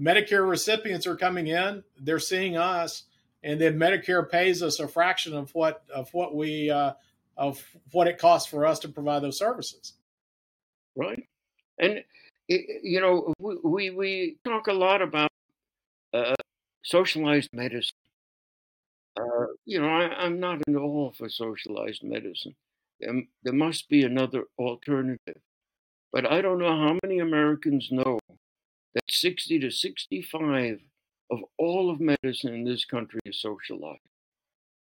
Medicare 0.01 0.49
recipients 0.49 1.05
are 1.05 1.15
coming 1.15 1.45
in, 1.45 1.83
they're 1.95 2.17
seeing 2.17 2.57
us, 2.57 3.03
and 3.43 3.61
then 3.61 3.77
Medicare 3.77 4.27
pays 4.27 4.63
us 4.63 4.79
a 4.79 4.87
fraction 4.87 5.35
of 5.35 5.53
what 5.53 5.83
of 5.93 6.11
what 6.11 6.33
we 6.33 6.71
uh, 6.71 6.93
of 7.37 7.63
what 7.91 8.07
it 8.07 8.17
costs 8.17 8.49
for 8.49 8.65
us 8.65 8.79
to 8.79 8.89
provide 8.89 9.21
those 9.21 9.37
services. 9.37 9.93
Right, 10.95 11.27
and 11.77 12.03
you 12.47 12.99
know, 12.99 13.31
we, 13.37 13.91
we 13.91 14.37
talk 14.43 14.65
a 14.65 14.73
lot 14.73 15.03
about 15.03 15.29
uh, 16.11 16.33
socialized 16.81 17.49
medicine. 17.53 17.93
Uh, 19.19 19.45
you 19.65 19.79
know, 19.79 19.87
I, 19.87 20.25
am 20.25 20.39
not 20.39 20.59
at 20.67 20.75
all 20.75 21.13
for 21.17 21.29
socialized 21.29 22.03
medicine. 22.03 22.55
There, 22.99 23.23
there 23.43 23.53
must 23.53 23.89
be 23.89 24.03
another 24.03 24.45
alternative. 24.57 25.41
But 26.11 26.31
I 26.31 26.41
don't 26.41 26.59
know 26.59 26.77
how 26.77 26.97
many 27.03 27.19
Americans 27.19 27.89
know 27.91 28.19
that 28.93 29.03
60 29.09 29.59
to 29.59 29.71
65 29.71 30.79
of 31.31 31.39
all 31.57 31.89
of 31.89 31.99
medicine 31.99 32.53
in 32.53 32.63
this 32.63 32.85
country 32.85 33.19
is 33.25 33.41
socialized. 33.41 33.99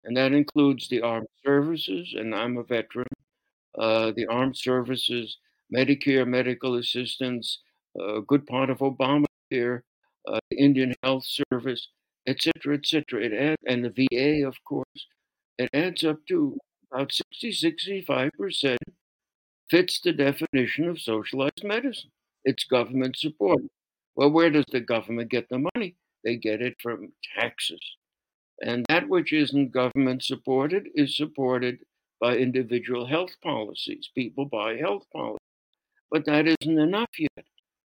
And 0.03 0.17
that 0.17 0.33
includes 0.33 0.89
the 0.89 1.01
armed 1.01 1.27
services, 1.45 2.13
and 2.17 2.33
I'm 2.35 2.57
a 2.57 2.63
veteran, 2.63 3.07
uh, 3.77 4.11
the 4.15 4.25
armed 4.27 4.57
services, 4.57 5.37
Medicare, 5.73 6.27
medical 6.27 6.75
assistance, 6.75 7.59
a 7.97 8.21
good 8.21 8.45
part 8.45 8.69
of 8.69 8.79
Obamacare, 8.79 9.81
uh, 10.27 10.39
the 10.49 10.57
Indian 10.57 10.93
Health 11.03 11.25
Service, 11.25 11.89
etc., 12.27 12.75
etc. 12.75 13.21
It 13.23 13.59
and 13.67 13.85
the 13.85 14.07
VA, 14.11 14.47
of 14.47 14.55
course, 14.63 15.07
it 15.57 15.69
adds 15.73 16.03
up 16.03 16.25
to 16.27 16.57
about 16.91 17.11
60, 17.11 17.51
65 17.51 18.31
percent 18.37 18.79
fits 19.69 20.01
the 20.01 20.11
definition 20.11 20.89
of 20.89 20.99
socialized 20.99 21.63
medicine. 21.63 22.11
It's 22.43 22.65
government 22.65 23.17
support. 23.17 23.61
Well, 24.15 24.29
where 24.29 24.49
does 24.49 24.65
the 24.71 24.81
government 24.81 25.31
get 25.31 25.47
the 25.49 25.65
money? 25.75 25.95
They 26.23 26.35
get 26.35 26.61
it 26.61 26.75
from 26.81 27.13
taxes. 27.37 27.81
And 28.61 28.85
that 28.89 29.09
which 29.09 29.33
isn't 29.33 29.71
government 29.71 30.23
supported 30.23 30.89
is 30.93 31.15
supported 31.17 31.79
by 32.19 32.37
individual 32.37 33.07
health 33.07 33.31
policies. 33.41 34.09
People 34.13 34.45
buy 34.45 34.75
health 34.75 35.05
policies. 35.11 35.39
But 36.11 36.25
that 36.25 36.45
isn't 36.47 36.79
enough 36.79 37.09
yet. 37.17 37.45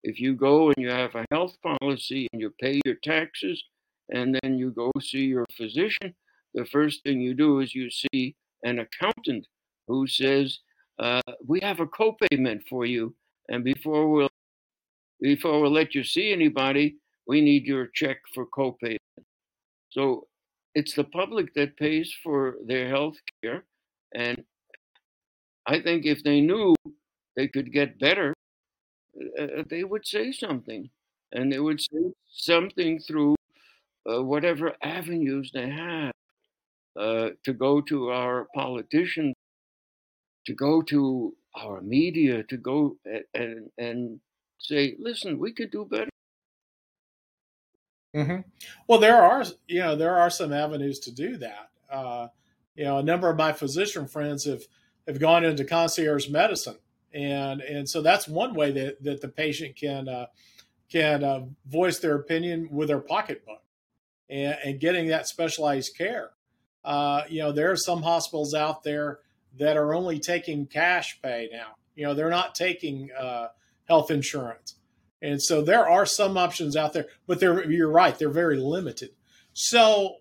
If 0.04 0.20
you 0.20 0.36
go 0.36 0.68
and 0.68 0.76
you 0.78 0.90
have 0.90 1.16
a 1.16 1.26
health 1.32 1.58
policy 1.62 2.28
and 2.32 2.42
you 2.42 2.54
pay 2.62 2.82
your 2.86 2.96
taxes 2.96 3.64
and 4.14 4.38
then 4.42 4.58
you 4.58 4.72
go 4.72 4.92
see 5.02 5.26
your 5.26 5.46
physician, 5.56 6.14
the 6.54 6.66
first 6.66 7.04
thing 7.04 7.22
you 7.22 7.34
do 7.34 7.60
is 7.60 7.76
you 7.76 7.90
see 7.92 8.36
an 8.64 8.80
accountant 8.80 9.48
who 9.88 10.08
says, 10.08 10.60
uh, 11.00 11.22
"We 11.46 11.60
have 11.62 11.80
a 11.80 11.88
copayment 11.88 12.68
for 12.70 12.86
you, 12.86 13.16
and 13.50 13.64
before 13.64 14.10
we'll 14.12 14.30
before 15.22 15.62
we'll 15.62 15.72
let 15.72 15.96
you 15.96 16.04
see 16.04 16.32
anybody, 16.32 16.98
we 17.28 17.42
need 17.42 17.66
your 17.66 17.88
check 17.94 18.20
for 18.34 18.46
copayment." 18.48 18.98
So 19.90 20.28
it's 20.76 20.96
the 20.96 21.06
public 21.06 21.54
that 21.56 21.78
pays 21.78 22.14
for 22.24 22.58
their 22.66 22.88
health 22.90 23.18
care, 23.44 23.66
and 24.14 24.44
I 25.66 25.82
think 25.82 26.06
if 26.06 26.24
they 26.24 26.42
knew 26.42 26.76
they 27.36 27.48
could 27.48 27.72
get 27.72 28.00
better, 28.00 28.34
uh, 29.40 29.64
they 29.70 29.84
would 29.84 30.06
say 30.06 30.32
something, 30.32 30.90
and 31.32 31.52
they 31.52 31.60
would 31.60 31.82
say 31.82 32.12
something 32.30 33.00
through 33.00 33.36
uh, 34.10 34.24
whatever 34.24 34.74
avenues 34.82 35.52
they 35.54 35.70
have 35.70 36.14
uh, 37.00 37.30
to 37.44 37.54
go 37.54 37.82
to 37.82 38.10
our 38.10 38.48
politicians, 38.56 39.36
to 40.46 40.54
go 40.54 40.82
to 40.82 41.36
our 41.56 41.82
media, 41.82 42.44
to 42.44 42.58
go 42.58 42.96
and, 43.34 43.70
and, 43.78 44.20
say, 44.62 44.96
listen, 45.00 45.40
we 45.40 45.54
could 45.54 45.72
do 45.72 45.86
better. 45.86 46.10
Mm-hmm. 48.14 48.42
Well, 48.88 49.00
there 49.00 49.22
are, 49.22 49.46
you 49.68 49.80
know, 49.80 49.96
there 49.96 50.18
are 50.18 50.30
some 50.30 50.52
avenues 50.52 51.00
to 51.00 51.12
do 51.14 51.38
that. 51.38 51.70
Uh, 51.90 52.28
you 52.76 52.84
know, 52.84 52.98
a 52.98 53.04
number 53.04 53.30
of 53.30 53.38
my 53.38 53.54
physician 53.54 54.06
friends 54.06 54.44
have 54.44 54.64
have 55.08 55.18
gone 55.18 55.46
into 55.46 55.64
concierge 55.64 56.28
medicine, 56.28 56.78
and 57.14 57.62
and 57.62 57.88
so 57.88 58.02
that's 58.02 58.28
one 58.28 58.54
way 58.54 58.72
that 58.72 59.02
that 59.02 59.22
the 59.22 59.30
patient 59.30 59.78
can 59.78 60.10
uh, 60.10 60.26
can 60.92 61.24
uh, 61.24 61.46
voice 61.66 62.00
their 62.00 62.16
opinion 62.16 62.68
with 62.70 62.90
their 62.90 63.00
pocketbook 63.00 63.62
and, 64.30 64.58
and 64.64 64.80
getting 64.80 65.08
that 65.08 65.28
specialized 65.28 65.98
care. 65.98 66.32
Uh, 66.84 67.24
you 67.30 67.42
know, 67.42 67.52
there 67.52 67.72
are 67.72 67.78
some 67.78 68.02
hospitals 68.02 68.54
out 68.54 68.84
there 68.84 69.20
that 69.58 69.76
are 69.76 69.94
only 69.94 70.20
taking 70.20 70.66
cash 70.66 71.20
pay 71.22 71.50
now. 71.52 71.76
You 71.96 72.06
know, 72.06 72.14
they're 72.14 72.30
not 72.30 72.56
taking 72.56 73.10
uh, 73.18 73.48
health 73.88 74.12
insurance, 74.12 74.76
and 75.22 75.42
so 75.42 75.62
there 75.62 75.88
are 75.88 76.06
some 76.06 76.38
options 76.38 76.78
out 76.78 76.94
there, 76.94 77.08
but 77.28 77.40
they're 77.40 77.70
you're 77.70 77.92
right, 77.92 78.18
they're 78.18 78.30
very 78.30 78.58
limited. 78.58 79.10
So, 79.54 80.18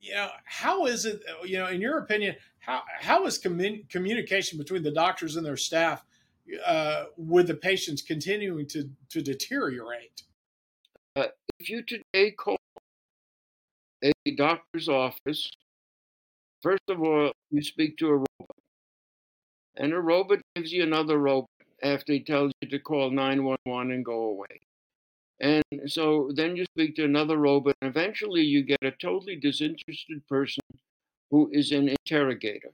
you 0.00 0.14
know, 0.14 0.28
how 0.44 0.86
is 0.86 1.04
it? 1.04 1.20
You 1.44 1.58
know, 1.58 1.66
in 1.66 1.80
your 1.80 1.98
opinion, 1.98 2.36
how 2.60 2.82
how 3.00 3.26
is 3.26 3.38
commun- 3.38 3.84
communication 3.88 4.58
between 4.58 4.84
the 4.84 4.92
doctors 4.92 5.34
and 5.34 5.44
their 5.44 5.56
staff 5.56 6.04
uh, 6.64 7.06
with 7.16 7.48
the 7.48 7.54
patients 7.54 8.02
continuing 8.02 8.68
to 8.68 8.88
to 9.10 9.22
deteriorate? 9.22 10.22
Uh, 11.16 11.26
if 11.58 11.68
you 11.68 11.82
today 11.82 12.30
call 12.30 12.58
a 14.26 14.30
doctor's 14.32 14.88
office, 14.88 15.50
first 16.62 16.82
of 16.88 17.02
all, 17.02 17.32
you 17.50 17.62
speak 17.62 17.96
to 17.98 18.08
a 18.08 18.16
robot. 18.16 18.56
And 19.76 19.92
a 19.92 20.00
robot 20.00 20.40
gives 20.54 20.72
you 20.72 20.82
another 20.82 21.18
robot 21.18 21.50
after 21.82 22.12
he 22.12 22.20
tells 22.20 22.52
you 22.60 22.68
to 22.68 22.78
call 22.78 23.10
911 23.10 23.92
and 23.92 24.04
go 24.04 24.22
away. 24.22 24.60
And 25.40 25.62
so 25.86 26.30
then 26.34 26.56
you 26.56 26.64
speak 26.64 26.96
to 26.96 27.04
another 27.04 27.36
robot, 27.36 27.74
and 27.82 27.90
eventually 27.90 28.42
you 28.42 28.62
get 28.62 28.78
a 28.82 28.90
totally 28.92 29.36
disinterested 29.36 30.26
person 30.28 30.62
who 31.30 31.50
is 31.52 31.72
an 31.72 31.90
interrogator. 31.90 32.72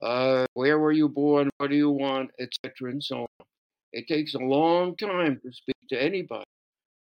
Uh, 0.00 0.46
where 0.54 0.78
were 0.78 0.92
you 0.92 1.08
born? 1.08 1.50
What 1.58 1.70
do 1.70 1.76
you 1.76 1.90
want? 1.90 2.30
Etc. 2.38 2.90
and 2.90 3.02
so 3.02 3.20
on. 3.22 3.46
It 3.92 4.06
takes 4.06 4.34
a 4.34 4.38
long 4.38 4.96
time 4.96 5.40
to 5.42 5.52
speak 5.52 5.76
to 5.88 6.00
anybody. 6.00 6.44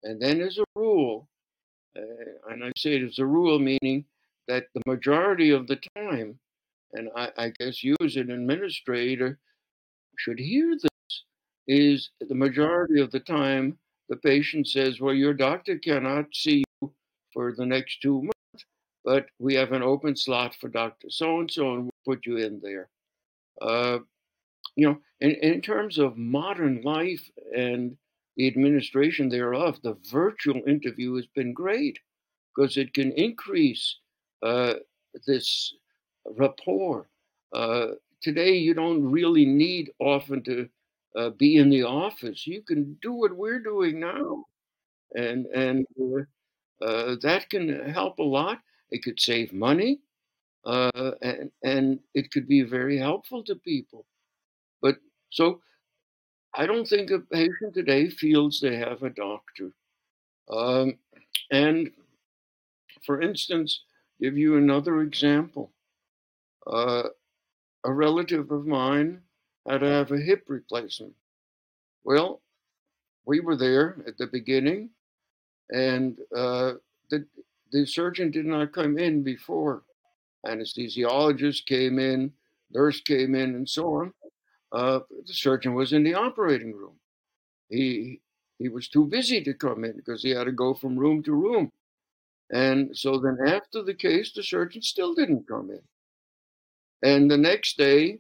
And 0.02 0.20
then 0.20 0.40
as 0.40 0.58
a 0.58 0.64
rule 0.74 1.28
and 2.48 2.64
I 2.64 2.70
say 2.76 2.96
it 2.96 3.02
as 3.02 3.18
a 3.18 3.26
rule, 3.26 3.58
meaning 3.58 4.04
that 4.48 4.66
the 4.74 4.82
majority 4.86 5.50
of 5.50 5.66
the 5.66 5.78
time, 5.96 6.38
and 6.92 7.08
I, 7.16 7.30
I 7.36 7.52
guess 7.58 7.82
you 7.82 7.96
as 8.02 8.16
an 8.16 8.30
administrator 8.30 9.38
should 10.18 10.38
hear 10.38 10.76
this, 10.80 11.24
is 11.68 12.10
the 12.20 12.34
majority 12.34 13.00
of 13.00 13.10
the 13.10 13.20
time 13.20 13.76
the 14.08 14.16
patient 14.16 14.68
says, 14.68 15.00
Well, 15.00 15.14
your 15.14 15.34
doctor 15.34 15.78
cannot 15.78 16.26
see 16.32 16.64
you 16.80 16.92
for 17.32 17.52
the 17.52 17.66
next 17.66 18.00
two 18.00 18.22
months, 18.22 18.66
but 19.04 19.26
we 19.38 19.54
have 19.54 19.72
an 19.72 19.82
open 19.82 20.16
slot 20.16 20.54
for 20.60 20.68
Dr. 20.68 21.08
So 21.10 21.40
and 21.40 21.50
so, 21.50 21.74
and 21.74 21.82
we'll 21.84 22.14
put 22.16 22.26
you 22.26 22.36
in 22.36 22.60
there. 22.62 22.88
Uh, 23.60 23.98
you 24.76 24.86
know, 24.86 24.98
in, 25.20 25.32
in 25.42 25.60
terms 25.60 25.98
of 25.98 26.16
modern 26.16 26.82
life 26.82 27.28
and 27.56 27.96
the 28.36 28.46
administration 28.46 29.28
thereof, 29.28 29.80
the 29.82 29.96
virtual 30.10 30.60
interview 30.66 31.14
has 31.16 31.26
been 31.34 31.52
great 31.52 31.98
because 32.54 32.76
it 32.76 32.94
can 32.94 33.12
increase 33.12 33.98
uh, 34.42 34.74
this 35.26 35.74
rapport. 36.36 37.08
Uh, 37.52 37.88
today, 38.22 38.54
you 38.56 38.74
don't 38.74 39.10
really 39.10 39.46
need 39.46 39.90
often 40.00 40.42
to 40.44 40.68
uh, 41.16 41.30
be 41.30 41.56
in 41.56 41.70
the 41.70 41.82
office. 41.82 42.46
You 42.46 42.62
can 42.62 42.98
do 43.02 43.12
what 43.12 43.36
we're 43.36 43.60
doing 43.62 44.00
now, 44.00 44.44
and 45.14 45.46
and 45.46 45.86
uh, 46.00 46.84
uh, 46.84 47.16
that 47.22 47.48
can 47.50 47.90
help 47.90 48.18
a 48.18 48.22
lot. 48.22 48.60
It 48.90 49.02
could 49.02 49.20
save 49.20 49.52
money, 49.52 50.00
uh, 50.64 51.12
and 51.22 51.50
and 51.64 52.00
it 52.14 52.30
could 52.32 52.48
be 52.48 52.62
very 52.62 52.98
helpful 52.98 53.44
to 53.44 53.56
people. 53.56 54.06
But 54.82 54.96
so 55.30 55.60
I 56.58 56.64
don't 56.64 56.88
think 56.88 57.10
a 57.10 57.18
patient 57.18 57.74
today 57.74 58.08
feels 58.08 58.60
they 58.60 58.76
have 58.76 59.02
a 59.02 59.10
doctor. 59.10 59.72
Um, 60.50 60.94
and 61.50 61.90
for 63.04 63.20
instance, 63.20 63.80
give 64.20 64.38
you 64.38 64.56
another 64.56 65.02
example. 65.02 65.70
Uh, 66.66 67.04
a 67.84 67.92
relative 67.92 68.50
of 68.50 68.66
mine 68.66 69.20
had 69.68 69.80
to 69.80 69.86
have 69.86 70.12
a 70.12 70.18
hip 70.18 70.44
replacement. 70.48 71.12
Well, 72.04 72.40
we 73.26 73.40
were 73.40 73.56
there 73.56 73.98
at 74.06 74.16
the 74.16 74.26
beginning, 74.26 74.90
and 75.70 76.16
uh, 76.34 76.74
the, 77.10 77.26
the 77.70 77.84
surgeon 77.84 78.30
did 78.30 78.46
not 78.46 78.72
come 78.72 78.98
in 78.98 79.22
before. 79.22 79.82
Anesthesiologist 80.46 81.66
came 81.66 81.98
in, 81.98 82.32
nurse 82.70 83.00
came 83.00 83.34
in, 83.34 83.56
and 83.56 83.68
so 83.68 83.94
on 83.94 84.12
uh, 84.76 85.00
the 85.26 85.32
surgeon 85.32 85.74
was 85.74 85.94
in 85.94 86.04
the 86.04 86.14
operating 86.14 86.74
room. 86.74 86.96
He 87.70 88.20
he 88.58 88.68
was 88.68 88.88
too 88.88 89.06
busy 89.06 89.42
to 89.42 89.54
come 89.54 89.84
in 89.84 89.96
because 89.96 90.22
he 90.22 90.30
had 90.30 90.44
to 90.44 90.52
go 90.52 90.74
from 90.74 90.98
room 90.98 91.22
to 91.22 91.32
room. 91.32 91.72
And 92.50 92.96
so 92.96 93.18
then 93.18 93.38
after 93.46 93.82
the 93.82 93.94
case, 93.94 94.32
the 94.32 94.42
surgeon 94.42 94.82
still 94.82 95.14
didn't 95.14 95.48
come 95.48 95.70
in. 95.70 95.80
And 97.02 97.30
the 97.30 97.38
next 97.38 97.78
day, 97.78 98.18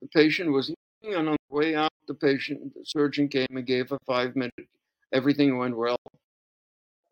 the 0.00 0.08
patient 0.08 0.50
was 0.50 0.72
and 1.02 1.28
on 1.28 1.36
the 1.48 1.54
way 1.54 1.74
out, 1.74 1.92
the 2.06 2.14
patient, 2.14 2.74
the 2.74 2.84
surgeon 2.84 3.28
came 3.28 3.46
and 3.50 3.66
gave 3.66 3.92
a 3.92 3.98
five 4.06 4.36
minute, 4.36 4.68
everything 5.12 5.58
went 5.58 5.76
well. 5.76 5.98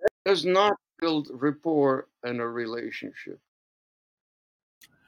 That 0.01 0.11
does 0.25 0.45
not 0.45 0.75
build 1.01 1.29
rapport 1.33 2.09
and 2.23 2.41
a 2.41 2.47
relationship. 2.47 3.41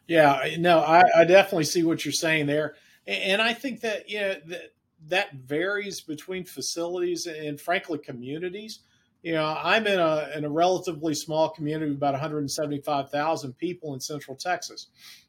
Yeah, 0.07 0.57
no, 0.59 0.81
I, 0.81 1.03
I 1.17 1.25
definitely 1.25 1.65
see 1.65 1.85
what 1.85 2.05
you're 2.05 2.13
saying 2.13 2.47
there 2.47 2.75
and 3.07 3.43
I 3.43 3.55
think 3.55 3.81
that 3.83 4.09
you 4.11 4.21
know 4.21 4.35
that 4.47 4.73
that 5.09 5.35
varies 5.35 6.01
between 6.01 6.45
facilities 6.45 7.27
and 7.27 7.61
frankly 7.61 7.99
communities. 7.99 8.81
you 9.23 9.35
know, 9.35 9.57
I'm 9.63 9.87
in 9.87 9.99
a 9.99 10.31
in 10.35 10.45
a 10.45 10.51
relatively 10.51 11.15
small 11.15 11.51
community 11.51 11.93
about 11.93 12.15
175,000 12.15 13.53
people 13.59 13.95
in 13.95 14.01
Central 14.01 14.37
Texas. 14.37 14.87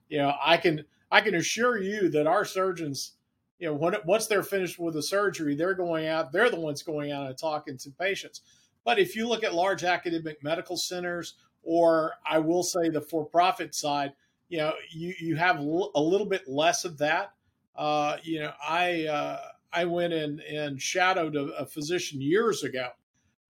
You 0.10 0.20
know, 0.20 0.34
I 0.44 0.58
can 0.58 0.86
I 1.12 1.22
can 1.22 1.36
assure 1.36 1.82
you 1.82 2.10
that 2.10 2.28
our 2.28 2.46
surgeons, 2.46 3.14
you 3.60 3.68
know, 3.68 3.74
when 3.74 3.96
once 4.06 4.28
they're 4.28 4.44
finished 4.44 4.80
with 4.80 4.94
the 4.94 5.04
surgery, 5.04 5.56
they're 5.56 5.74
going 5.74 6.08
out. 6.08 6.32
They're 6.32 6.50
the 6.50 6.60
ones 6.60 6.84
going 6.84 7.12
out 7.12 7.28
and 7.28 7.38
talking 7.38 7.78
to 7.78 7.90
patients. 7.92 8.42
But 8.86 8.98
if 8.98 9.16
you 9.16 9.28
look 9.28 9.44
at 9.44 9.54
large 9.54 9.84
academic 9.84 10.42
medical 10.44 10.78
centers, 10.78 11.36
or 11.62 12.14
I 12.26 12.40
will 12.40 12.64
say 12.64 12.90
the 12.90 13.02
for-profit 13.02 13.76
side, 13.76 14.14
you 14.50 14.58
know, 14.58 14.74
you 14.90 15.14
you 15.20 15.36
have 15.36 15.60
a 15.60 15.62
little 15.62 16.26
bit 16.28 16.48
less 16.48 16.86
of 16.86 16.98
that. 17.00 17.34
Uh, 17.76 18.18
you 18.24 18.40
know, 18.40 18.52
I 18.68 19.06
uh, 19.06 19.40
I 19.72 19.86
went 19.86 20.14
in 20.14 20.42
and 20.42 20.82
shadowed 20.82 21.36
a, 21.36 21.46
a 21.58 21.66
physician 21.66 22.22
years 22.22 22.64
ago 22.64 22.90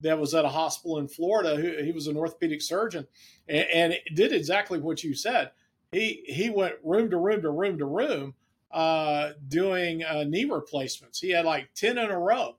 that 0.01 0.19
was 0.19 0.33
at 0.33 0.45
a 0.45 0.49
hospital 0.49 0.97
in 0.99 1.07
Florida. 1.07 1.55
Who, 1.55 1.83
he 1.83 1.91
was 1.91 2.07
an 2.07 2.17
orthopedic 2.17 2.61
surgeon 2.61 3.07
and, 3.47 3.67
and 3.73 3.95
did 4.15 4.31
exactly 4.31 4.79
what 4.79 5.03
you 5.03 5.15
said. 5.15 5.51
He 5.91 6.23
he 6.27 6.49
went 6.49 6.75
room 6.83 7.09
to 7.09 7.17
room 7.17 7.41
to 7.41 7.49
room 7.49 7.77
to 7.77 7.85
room 7.85 8.35
uh, 8.71 9.31
doing 9.47 10.03
uh, 10.03 10.23
knee 10.23 10.45
replacements. 10.45 11.19
He 11.19 11.31
had 11.31 11.45
like 11.45 11.73
ten 11.75 11.97
in 11.97 12.09
a 12.09 12.19
row, 12.19 12.55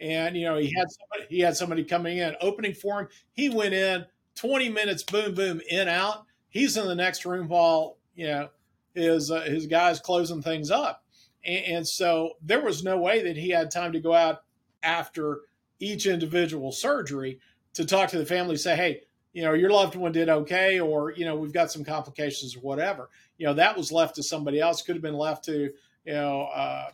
and 0.00 0.36
you 0.36 0.46
know 0.46 0.56
he 0.56 0.72
had 0.74 0.86
somebody, 0.90 1.34
he 1.34 1.40
had 1.40 1.56
somebody 1.56 1.84
coming 1.84 2.18
in 2.18 2.36
opening 2.40 2.74
for 2.74 3.00
him. 3.00 3.08
He 3.32 3.50
went 3.50 3.74
in 3.74 4.06
twenty 4.34 4.68
minutes, 4.68 5.02
boom 5.02 5.34
boom, 5.34 5.60
in 5.68 5.88
out. 5.88 6.24
He's 6.48 6.76
in 6.76 6.86
the 6.86 6.94
next 6.94 7.26
room 7.26 7.48
while 7.48 7.98
you 8.14 8.26
know 8.26 8.48
his 8.94 9.30
uh, 9.30 9.42
his 9.42 9.66
guys 9.66 10.00
closing 10.00 10.42
things 10.42 10.70
up, 10.70 11.04
and, 11.44 11.64
and 11.64 11.88
so 11.88 12.34
there 12.42 12.62
was 12.62 12.82
no 12.82 12.98
way 12.98 13.22
that 13.22 13.36
he 13.36 13.50
had 13.50 13.70
time 13.70 13.92
to 13.92 14.00
go 14.00 14.14
out 14.14 14.42
after 14.82 15.40
each 15.78 16.06
individual 16.06 16.72
surgery 16.72 17.40
to 17.74 17.84
talk 17.86 18.10
to 18.10 18.18
the 18.18 18.26
family, 18.26 18.56
say, 18.56 18.76
hey, 18.76 19.02
you 19.32 19.42
know, 19.42 19.52
your 19.52 19.70
loved 19.70 19.94
one 19.94 20.12
did 20.12 20.28
okay, 20.28 20.80
or, 20.80 21.12
you 21.12 21.24
know, 21.24 21.36
we've 21.36 21.52
got 21.52 21.70
some 21.70 21.84
complications 21.84 22.56
or 22.56 22.60
whatever. 22.60 23.08
You 23.38 23.46
know, 23.46 23.54
that 23.54 23.76
was 23.76 23.92
left 23.92 24.16
to 24.16 24.22
somebody 24.22 24.60
else, 24.60 24.82
could 24.82 24.96
have 24.96 25.02
been 25.02 25.14
left 25.14 25.44
to, 25.44 25.70
you 26.04 26.12
know, 26.12 26.42
uh, 26.42 26.90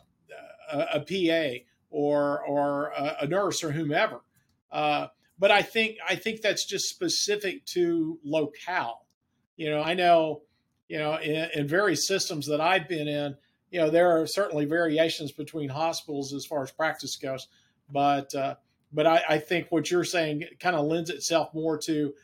a, 0.72 0.86
a, 0.94 1.00
PA 1.00 1.64
or, 1.90 2.44
or 2.44 2.88
a, 2.88 3.16
a, 3.22 3.26
nurse 3.26 3.64
or 3.64 3.72
whomever. 3.72 4.20
Uh, 4.70 5.06
but 5.38 5.50
I 5.50 5.62
think, 5.62 5.96
I 6.06 6.16
think 6.16 6.42
that's 6.42 6.66
just 6.66 6.86
specific 6.86 7.64
to 7.66 8.18
locale. 8.22 9.06
You 9.56 9.70
know, 9.70 9.80
I 9.80 9.94
know, 9.94 10.42
you 10.88 10.98
know, 10.98 11.16
in, 11.16 11.48
in 11.54 11.68
various 11.68 12.06
systems 12.06 12.46
that 12.46 12.60
I've 12.60 12.88
been 12.88 13.08
in, 13.08 13.36
you 13.70 13.80
know, 13.80 13.90
there 13.90 14.20
are 14.20 14.26
certainly 14.26 14.64
variations 14.64 15.32
between 15.32 15.68
hospitals 15.68 16.32
as 16.32 16.46
far 16.46 16.62
as 16.62 16.70
practice 16.70 17.16
goes, 17.16 17.48
but, 17.90 18.34
uh, 18.34 18.54
but 18.92 19.06
I, 19.06 19.22
I 19.28 19.38
think 19.38 19.66
what 19.70 19.90
you're 19.90 20.04
saying 20.04 20.44
kind 20.60 20.76
of 20.76 20.86
lends 20.86 21.10
itself 21.10 21.52
more 21.52 21.76
to 21.78 22.14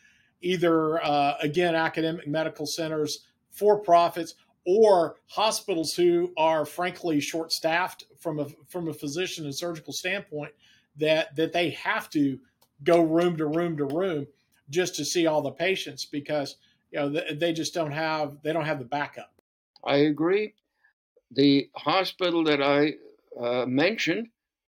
either, 0.40 1.02
uh, 1.04 1.34
again, 1.40 1.74
academic 1.74 2.26
medical 2.26 2.66
centers, 2.66 3.26
for 3.50 3.78
profits, 3.78 4.34
or 4.64 5.16
hospitals 5.26 5.94
who 5.94 6.32
are 6.36 6.64
frankly 6.64 7.20
short 7.20 7.52
staffed 7.52 8.04
from 8.18 8.38
a 8.38 8.46
from 8.68 8.88
a 8.88 8.92
physician 8.92 9.44
and 9.44 9.54
surgical 9.54 9.92
standpoint 9.92 10.52
that 10.96 11.34
that 11.36 11.52
they 11.52 11.70
have 11.70 12.08
to 12.10 12.38
go 12.84 13.00
room 13.02 13.36
to 13.36 13.46
room 13.46 13.76
to 13.76 13.84
room 13.84 14.26
just 14.70 14.94
to 14.94 15.04
see 15.04 15.26
all 15.26 15.42
the 15.42 15.50
patients 15.50 16.04
because 16.04 16.56
you 16.92 17.00
know 17.00 17.08
they 17.34 17.52
just 17.52 17.74
don't 17.74 17.90
have 17.90 18.36
they 18.42 18.52
don't 18.52 18.64
have 18.64 18.78
the 18.78 18.84
backup. 18.84 19.32
I 19.84 19.96
agree. 19.96 20.54
The 21.32 21.70
hospital 21.74 22.44
that 22.44 22.62
I 22.62 22.94
uh, 23.42 23.66
mentioned 23.66 24.28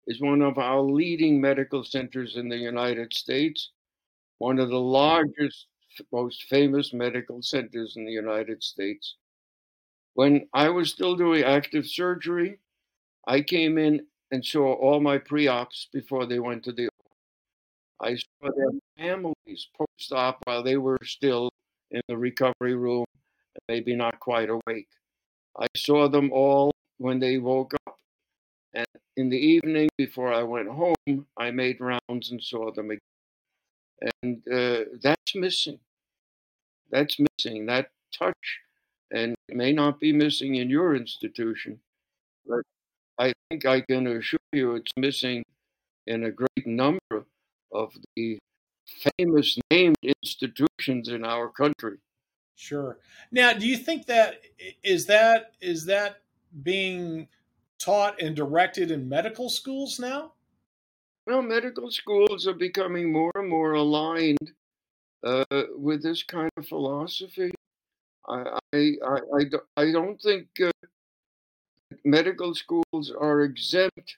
is 0.08 0.22
one 0.22 0.42
of 0.42 0.58
our 0.58 0.82
leading 0.82 1.42
medical 1.42 1.84
centers 1.84 2.38
in 2.38 2.48
the 2.50 2.58
United 2.58 3.14
States, 3.14 3.72
one 4.38 4.60
of 4.60 4.70
the 4.70 4.80
largest, 4.80 5.68
most 6.12 6.44
famous 6.44 6.94
medical 6.94 7.42
centers 7.42 7.98
in 7.98 8.06
the 8.06 8.12
United 8.12 8.64
States. 8.64 9.16
When 10.14 10.48
I 10.54 10.70
was 10.70 10.92
still 10.92 11.16
doing 11.16 11.44
active 11.44 11.88
surgery, 11.88 12.60
I 13.28 13.42
came 13.42 13.78
in 13.78 14.06
and 14.32 14.46
saw 14.46 14.74
all 14.74 15.00
my 15.00 15.18
pre 15.18 15.48
ops 15.48 15.88
before 15.92 16.26
they 16.26 16.40
went 16.40 16.64
to 16.66 16.72
the 16.72 16.90
I 18.00 18.16
saw 18.16 18.50
their 18.56 18.72
families 18.98 19.68
post 19.78 20.12
op 20.12 20.40
while 20.46 20.64
they 20.64 20.78
were 20.78 21.00
still 21.04 21.52
in 21.92 22.02
the 22.08 22.18
recovery 22.18 22.76
room, 22.76 23.06
maybe 23.68 23.96
not 23.96 24.20
quite 24.20 24.50
awake. 24.50 24.88
I 25.60 25.68
saw 25.76 26.08
them 26.08 26.32
all 26.32 26.72
when 26.98 27.20
they 27.20 27.38
woke 27.38 27.74
up 27.88 27.98
and 28.74 28.86
in 29.18 29.30
the 29.30 29.38
evening, 29.38 29.90
before 29.98 30.34
I 30.34 30.44
went 30.44 30.70
home, 30.70 31.26
I 31.38 31.52
made 31.52 31.80
rounds 31.82 32.32
and 32.32 32.42
saw 32.42 32.72
them 32.72 32.92
again. 32.92 33.00
And 34.24 34.42
uh, 34.52 34.86
that's 35.02 35.36
missing. 35.36 35.80
That's 36.90 37.18
missing. 37.20 37.66
That 37.66 37.90
touch, 38.18 38.60
and 39.12 39.36
it 39.50 39.56
may 39.56 39.74
not 39.74 40.00
be 40.00 40.14
missing 40.14 40.56
in 40.56 40.70
your 40.70 40.96
institution, 40.96 41.80
but 42.48 42.62
I 43.20 43.34
think 43.50 43.66
I 43.66 43.82
can 43.82 44.08
assure 44.08 44.40
you 44.54 44.76
it's 44.76 44.92
missing 44.98 45.44
in 46.08 46.24
a 46.24 46.32
great 46.32 46.66
number 46.66 47.26
of 47.72 47.94
the 48.16 48.40
famous 49.18 49.58
named 49.72 49.98
institutions 50.04 51.10
in 51.10 51.26
our 51.26 51.50
country. 51.50 51.98
Sure. 52.56 53.00
Now, 53.32 53.54
do 53.54 53.68
you 53.68 53.78
think 53.78 54.06
that 54.06 54.42
is 54.84 55.06
that 55.08 55.54
is 55.62 55.86
that 55.86 56.22
being 56.64 57.28
taught 57.80 58.22
and 58.22 58.36
directed 58.36 58.92
in 58.92 59.10
medical 59.10 59.50
schools 59.50 60.00
now? 60.00 60.34
Well, 61.26 61.42
medical 61.42 61.90
schools 61.92 62.48
are 62.48 62.54
becoming 62.54 63.12
more 63.12 63.32
and 63.36 63.50
more 63.50 63.74
aligned 63.74 64.54
uh, 65.24 65.44
with 65.76 66.04
this 66.04 66.24
kind 66.24 66.50
of 66.58 66.68
philosophy. 66.68 67.52
I, 68.28 68.60
I, 68.74 68.94
I, 69.04 69.42
I 69.78 69.92
don't 69.92 70.22
think 70.22 70.48
uh, 70.64 70.72
medical 72.06 72.54
schools 72.54 73.12
are 73.20 73.42
exempt 73.42 74.18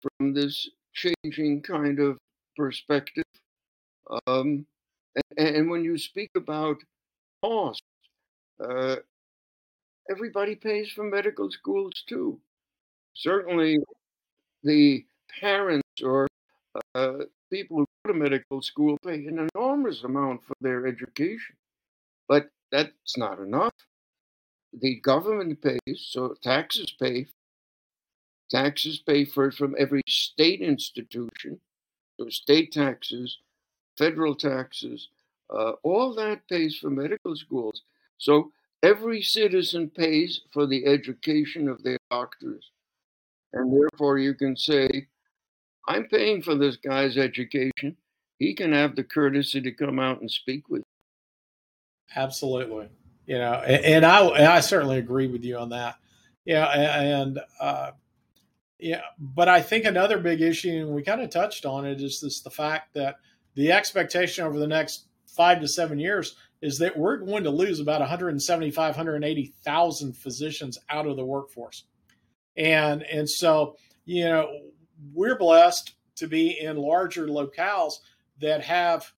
from 0.00 0.32
this 0.32 0.68
changing 0.94 1.62
kind 1.62 2.00
of 2.00 2.18
perspective. 2.56 3.24
Um, 4.26 4.66
and, 5.36 5.48
and, 5.48 5.70
when 5.70 5.82
you 5.82 5.98
speak 5.98 6.30
about 6.36 6.76
cost, 7.42 7.82
uh, 8.62 8.96
everybody 10.10 10.54
pays 10.54 10.90
for 10.90 11.04
medical 11.04 11.50
schools 11.50 12.04
too 12.06 12.40
certainly 13.16 13.78
the 14.62 15.04
parents 15.40 16.02
or 16.02 16.28
uh, 16.94 17.24
people 17.50 17.78
who 17.78 17.86
go 18.04 18.12
to 18.12 18.18
medical 18.18 18.62
school 18.62 18.96
pay 19.04 19.26
an 19.26 19.48
enormous 19.54 20.04
amount 20.04 20.44
for 20.44 20.54
their 20.60 20.86
education. 20.86 21.56
But 22.28 22.48
that's 22.70 23.16
not 23.16 23.38
enough. 23.38 23.74
The 24.78 25.00
government 25.00 25.62
pays, 25.62 26.06
so 26.10 26.34
taxes 26.42 26.92
pay. 27.00 27.26
Taxes 28.50 28.98
pay 28.98 29.24
for 29.24 29.48
it 29.48 29.54
from 29.54 29.74
every 29.78 30.02
state 30.06 30.60
institution, 30.60 31.60
so 32.18 32.28
state 32.28 32.72
taxes, 32.72 33.38
federal 33.98 34.34
taxes, 34.34 35.08
uh, 35.50 35.72
all 35.82 36.14
that 36.14 36.48
pays 36.48 36.76
for 36.76 36.90
medical 36.90 37.36
schools. 37.36 37.82
So 38.18 38.52
every 38.82 39.22
citizen 39.22 39.90
pays 39.90 40.42
for 40.52 40.66
the 40.66 40.86
education 40.86 41.68
of 41.68 41.82
their 41.82 41.98
doctors. 42.10 42.70
And 43.52 43.72
therefore, 43.72 44.18
you 44.18 44.34
can 44.34 44.56
say, 44.56 45.08
I'm 45.88 46.04
paying 46.08 46.42
for 46.42 46.54
this 46.54 46.76
guy's 46.76 47.16
education. 47.16 47.96
He 48.38 48.54
can 48.54 48.72
have 48.72 48.96
the 48.96 49.04
courtesy 49.04 49.60
to 49.60 49.72
come 49.72 49.98
out 49.98 50.20
and 50.20 50.30
speak 50.30 50.68
with. 50.68 50.82
Absolutely. 52.14 52.88
You 53.26 53.38
know, 53.38 53.54
and, 53.54 53.84
and 53.84 54.06
I 54.06 54.24
and 54.24 54.46
I 54.46 54.60
certainly 54.60 54.98
agree 54.98 55.26
with 55.26 55.42
you 55.42 55.56
on 55.58 55.70
that. 55.70 55.96
Yeah, 56.44 56.66
and 56.66 57.40
uh, 57.60 57.90
yeah, 58.78 59.00
but 59.18 59.48
I 59.48 59.60
think 59.60 59.84
another 59.84 60.18
big 60.18 60.40
issue, 60.40 60.70
and 60.86 60.90
we 60.90 61.02
kind 61.02 61.20
of 61.20 61.30
touched 61.30 61.66
on 61.66 61.84
it, 61.84 62.00
is 62.00 62.20
this 62.20 62.40
the 62.40 62.50
fact 62.50 62.94
that 62.94 63.16
the 63.56 63.72
expectation 63.72 64.44
over 64.44 64.58
the 64.58 64.66
next 64.66 65.06
five 65.26 65.60
to 65.60 65.66
seven 65.66 65.98
years 65.98 66.36
is 66.62 66.78
that 66.78 66.96
we're 66.96 67.16
going 67.16 67.44
to 67.44 67.50
lose 67.50 67.80
about 67.80 68.00
175, 68.00 68.96
180,000 68.96 70.16
physicians 70.16 70.78
out 70.88 71.06
of 71.06 71.16
the 71.16 71.24
workforce. 71.24 71.84
And 72.56 73.02
and 73.02 73.28
so 73.28 73.76
you 74.04 74.24
know 74.24 74.48
we're 75.12 75.36
blessed 75.36 75.94
to 76.16 76.26
be 76.26 76.58
in 76.58 76.76
larger 76.76 77.26
locales 77.26 77.94
that 78.40 78.62
have 78.62 79.12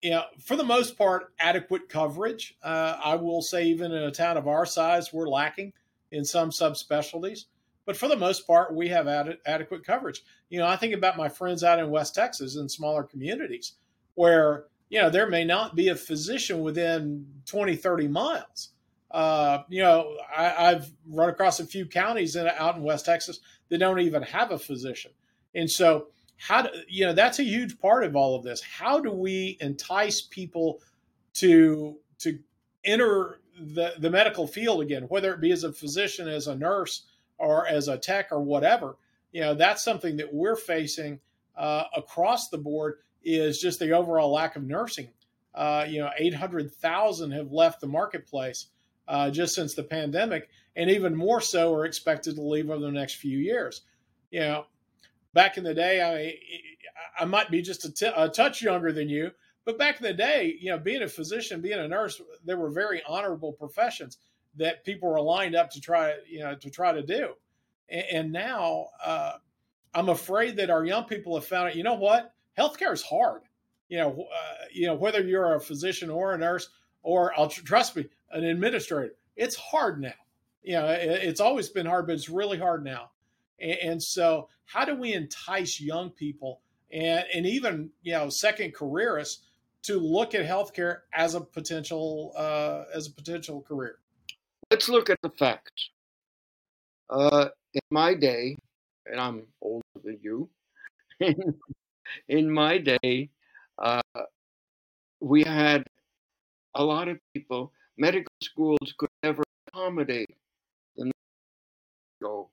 you 0.00 0.12
know 0.12 0.24
for 0.40 0.56
the 0.56 0.64
most 0.64 0.96
part 0.96 1.34
adequate 1.38 1.90
coverage. 1.90 2.56
Uh, 2.62 2.96
i 3.04 3.14
will 3.14 3.42
say 3.42 3.66
even 3.66 3.92
in 3.92 4.04
a 4.04 4.10
town 4.10 4.38
of 4.38 4.48
our 4.48 4.64
size 4.64 5.12
we're 5.12 5.28
lacking 5.28 5.74
in 6.10 6.24
some 6.24 6.50
subspecialties 6.50 7.44
but 7.84 7.96
for 7.96 8.08
the 8.08 8.16
most 8.16 8.46
part 8.46 8.74
we 8.74 8.88
have 8.88 9.08
ad- 9.08 9.38
adequate 9.46 9.84
coverage 9.84 10.22
you 10.50 10.58
know 10.58 10.66
i 10.66 10.76
think 10.76 10.94
about 10.94 11.16
my 11.16 11.28
friends 11.28 11.64
out 11.64 11.78
in 11.78 11.90
west 11.90 12.14
texas 12.14 12.56
in 12.56 12.68
smaller 12.68 13.02
communities 13.02 13.74
where 14.14 14.66
you 14.88 15.00
know 15.00 15.10
there 15.10 15.28
may 15.28 15.44
not 15.44 15.74
be 15.74 15.88
a 15.88 15.96
physician 15.96 16.60
within 16.60 17.26
20 17.46 17.76
30 17.76 18.08
miles 18.08 18.70
uh, 19.12 19.62
you 19.68 19.82
know, 19.82 20.16
I, 20.34 20.70
have 20.70 20.90
run 21.06 21.28
across 21.28 21.60
a 21.60 21.66
few 21.66 21.84
counties 21.84 22.34
in, 22.34 22.48
out 22.48 22.76
in 22.76 22.82
West 22.82 23.04
Texas 23.04 23.40
that 23.68 23.78
don't 23.78 24.00
even 24.00 24.22
have 24.22 24.52
a 24.52 24.58
physician. 24.58 25.10
And 25.54 25.70
so 25.70 26.06
how 26.38 26.62
do 26.62 26.70
you 26.88 27.04
know 27.04 27.12
that's 27.12 27.38
a 27.38 27.44
huge 27.44 27.78
part 27.78 28.04
of 28.04 28.16
all 28.16 28.34
of 28.34 28.42
this? 28.42 28.62
How 28.62 28.98
do 28.98 29.12
we 29.12 29.58
entice 29.60 30.22
people 30.22 30.80
to 31.34 31.98
to 32.20 32.38
enter 32.84 33.40
the 33.60 33.92
the 33.98 34.10
medical 34.10 34.46
field 34.46 34.80
again, 34.80 35.04
whether 35.04 35.32
it 35.34 35.40
be 35.40 35.52
as 35.52 35.64
a 35.64 35.72
physician, 35.72 36.26
as 36.26 36.48
a 36.48 36.56
nurse, 36.56 37.04
or 37.42 37.66
as 37.66 37.88
a 37.88 37.98
tech 37.98 38.28
or 38.30 38.40
whatever? 38.40 38.96
You 39.32 39.42
know, 39.42 39.54
that's 39.54 39.82
something 39.82 40.16
that 40.16 40.32
we're 40.32 40.56
facing 40.56 41.20
uh, 41.56 41.84
across 41.96 42.48
the 42.48 42.58
board 42.58 42.98
is 43.24 43.60
just 43.60 43.78
the 43.78 43.92
overall 43.92 44.32
lack 44.32 44.56
of 44.56 44.62
nursing. 44.62 45.08
Uh, 45.54 45.84
you 45.88 46.00
know, 46.00 46.10
800,000 46.16 47.30
have 47.32 47.52
left 47.52 47.80
the 47.80 47.86
marketplace 47.86 48.66
uh, 49.08 49.30
just 49.30 49.54
since 49.54 49.74
the 49.74 49.82
pandemic, 49.82 50.48
and 50.76 50.88
even 50.88 51.14
more 51.14 51.40
so 51.40 51.74
are 51.74 51.84
expected 51.84 52.36
to 52.36 52.42
leave 52.42 52.70
over 52.70 52.80
the 52.80 52.90
next 52.90 53.16
few 53.16 53.38
years. 53.38 53.82
You 54.30 54.40
know, 54.40 54.66
back 55.34 55.58
in 55.58 55.64
the 55.64 55.74
day, 55.74 56.00
I 56.00 57.22
I 57.22 57.26
might 57.26 57.50
be 57.50 57.60
just 57.60 57.84
a, 57.84 57.92
t- 57.92 58.12
a 58.16 58.28
touch 58.28 58.62
younger 58.62 58.92
than 58.92 59.08
you, 59.08 59.32
but 59.64 59.78
back 59.78 60.00
in 60.00 60.04
the 60.04 60.14
day, 60.14 60.56
you 60.58 60.70
know, 60.70 60.78
being 60.78 61.02
a 61.02 61.08
physician, 61.08 61.60
being 61.60 61.78
a 61.78 61.88
nurse, 61.88 62.20
there 62.44 62.56
were 62.56 62.70
very 62.70 63.02
honorable 63.06 63.52
professions 63.52 64.18
that 64.56 64.84
people 64.84 65.10
were 65.10 65.20
lined 65.20 65.54
up 65.54 65.70
to 65.70 65.80
try, 65.80 66.14
you 66.28 66.40
know, 66.40 66.54
to 66.54 66.70
try 66.70 66.92
to 66.92 67.02
do. 67.02 67.30
And, 67.88 68.04
and 68.12 68.32
now, 68.32 68.88
uh, 69.04 69.32
I'm 69.94 70.08
afraid 70.08 70.56
that 70.56 70.70
our 70.70 70.84
young 70.84 71.04
people 71.04 71.34
have 71.34 71.46
found 71.46 71.70
it. 71.70 71.76
You 71.76 71.82
know 71.82 71.94
what? 71.94 72.32
Healthcare 72.58 72.92
is 72.92 73.02
hard. 73.02 73.42
You 73.88 73.98
know, 73.98 74.26
uh, 74.32 74.64
you 74.72 74.86
know 74.86 74.94
whether 74.94 75.22
you're 75.22 75.54
a 75.54 75.60
physician 75.60 76.08
or 76.08 76.32
a 76.32 76.38
nurse 76.38 76.70
or 77.02 77.38
I'll 77.38 77.48
trust 77.48 77.96
me, 77.96 78.06
an 78.30 78.44
administrator. 78.44 79.14
It's 79.36 79.56
hard 79.56 80.00
now. 80.00 80.12
You 80.62 80.74
know, 80.74 80.86
it, 80.86 81.22
it's 81.24 81.40
always 81.40 81.68
been 81.68 81.86
hard, 81.86 82.06
but 82.06 82.14
it's 82.14 82.28
really 82.28 82.58
hard 82.58 82.84
now. 82.84 83.10
And, 83.60 83.78
and 83.82 84.02
so, 84.02 84.48
how 84.64 84.84
do 84.84 84.94
we 84.94 85.12
entice 85.12 85.80
young 85.80 86.10
people 86.10 86.60
and 86.90 87.24
and 87.34 87.46
even 87.46 87.90
you 88.02 88.12
know 88.12 88.28
second 88.28 88.74
careerists 88.74 89.42
to 89.82 89.98
look 89.98 90.34
at 90.34 90.46
healthcare 90.46 91.00
as 91.12 91.34
a 91.34 91.40
potential 91.40 92.32
uh, 92.36 92.84
as 92.94 93.08
a 93.08 93.12
potential 93.12 93.62
career? 93.62 93.98
Let's 94.72 94.88
look 94.88 95.10
at 95.10 95.20
the 95.22 95.28
facts. 95.28 95.90
Uh, 97.10 97.48
in 97.74 97.82
my 97.90 98.14
day, 98.14 98.56
and 99.04 99.20
I'm 99.20 99.42
older 99.60 99.84
than 100.02 100.18
you. 100.22 100.48
in, 102.28 102.50
my 102.50 102.78
day, 102.78 103.28
uh, 103.76 104.00
we 105.20 105.42
had 105.42 105.84
a 106.74 106.82
lot 106.82 107.08
of 107.08 107.18
people. 107.34 107.70
Medical 107.98 108.32
schools 108.42 108.94
could 108.96 109.10
never 109.22 109.42
accommodate 109.68 110.34
the 110.96 111.12
go, 112.22 112.48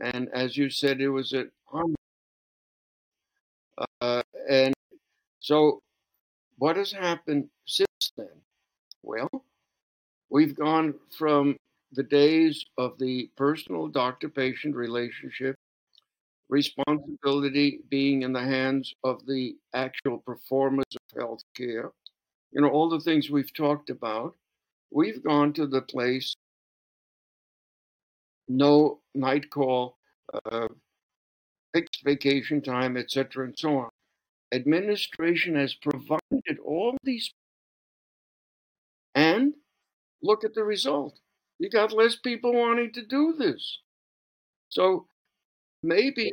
and 0.00 0.28
as 0.32 0.56
you 0.56 0.70
said, 0.70 1.00
it 1.00 1.08
was 1.08 1.32
a 1.32 1.46
uh, 4.00 4.22
and 4.48 4.74
so 5.40 5.82
what 6.58 6.76
has 6.76 6.92
happened 6.92 7.48
since 7.66 8.12
then? 8.16 8.42
Well, 9.02 9.44
we've 10.30 10.56
gone 10.56 10.94
from 11.16 11.56
the 11.92 12.02
days 12.02 12.64
of 12.76 12.98
the 12.98 13.30
personal 13.36 13.88
doctor 13.88 14.28
patient 14.28 14.74
relationship 14.76 15.56
responsibility 16.48 17.80
being 17.90 18.22
in 18.22 18.32
the 18.32 18.42
hands 18.42 18.94
of 19.04 19.24
the 19.26 19.56
actual 19.74 20.18
performers 20.18 20.86
of 20.94 21.22
healthcare. 21.22 21.90
You 22.52 22.62
know, 22.62 22.68
all 22.68 22.88
the 22.88 23.00
things 23.00 23.30
we've 23.30 23.52
talked 23.52 23.90
about. 23.90 24.34
We've 24.90 25.22
gone 25.22 25.52
to 25.54 25.66
the 25.66 25.82
place, 25.82 26.34
no 28.48 29.00
night 29.14 29.50
call, 29.50 29.98
uh, 30.50 30.68
fixed 31.74 32.02
vacation 32.04 32.62
time, 32.62 32.96
etc., 32.96 33.44
and 33.44 33.58
so 33.58 33.76
on. 33.76 33.90
Administration 34.52 35.56
has 35.56 35.74
provided 35.74 36.58
all 36.64 36.96
these, 37.04 37.30
and 39.14 39.52
look 40.22 40.44
at 40.44 40.54
the 40.54 40.64
result. 40.64 41.18
You 41.58 41.70
got 41.70 41.92
less 41.92 42.16
people 42.16 42.52
wanting 42.54 42.92
to 42.92 43.06
do 43.06 43.34
this. 43.38 43.80
So 44.68 45.06
maybe 45.82 46.32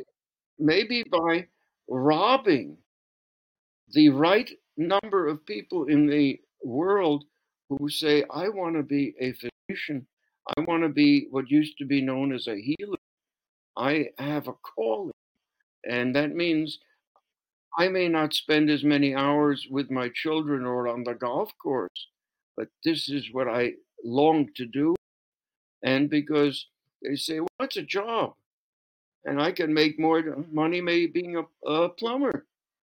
maybe 0.58 1.04
by 1.10 1.46
robbing 1.88 2.78
the 3.92 4.08
right 4.08 4.50
number 4.76 5.28
of 5.28 5.46
people 5.46 5.84
in 5.86 6.06
the 6.06 6.40
world 6.64 7.24
who 7.68 7.88
say 7.88 8.24
i 8.30 8.48
want 8.48 8.74
to 8.74 8.82
be 8.82 9.14
a 9.20 9.32
physician 9.32 10.06
i 10.56 10.60
want 10.62 10.82
to 10.82 10.88
be 10.88 11.28
what 11.30 11.50
used 11.50 11.78
to 11.78 11.84
be 11.84 12.00
known 12.00 12.32
as 12.32 12.46
a 12.46 12.60
healer 12.60 12.98
i 13.76 14.06
have 14.18 14.48
a 14.48 14.52
calling 14.54 15.12
and 15.88 16.14
that 16.16 16.34
means 16.34 16.78
i 17.78 17.88
may 17.88 18.08
not 18.08 18.34
spend 18.34 18.68
as 18.70 18.82
many 18.82 19.14
hours 19.14 19.66
with 19.70 19.90
my 19.90 20.10
children 20.14 20.64
or 20.64 20.88
on 20.88 21.04
the 21.04 21.14
golf 21.14 21.50
course 21.62 22.08
but 22.56 22.68
this 22.84 23.08
is 23.08 23.32
what 23.32 23.48
i 23.48 23.72
long 24.04 24.48
to 24.56 24.66
do 24.66 24.94
and 25.82 26.10
because 26.10 26.66
they 27.02 27.16
say 27.16 27.40
well 27.40 27.48
it's 27.62 27.76
a 27.76 27.82
job 27.82 28.34
and 29.24 29.40
I 29.42 29.52
can 29.52 29.74
make 29.74 29.98
more 29.98 30.22
money 30.52 30.80
maybe 30.80 31.06
being 31.08 31.36
a, 31.36 31.68
a 31.70 31.88
plumber. 31.90 32.46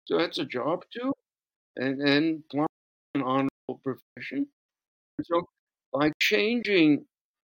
So 0.05 0.17
that's 0.17 0.39
a 0.39 0.45
job 0.45 0.83
too, 0.93 1.13
and 1.77 2.01
and 2.01 2.43
plumber 2.49 2.67
an 3.15 3.23
honorable 3.23 3.81
profession. 3.83 4.47
So 5.23 5.43
by 5.93 6.11
changing 6.19 7.05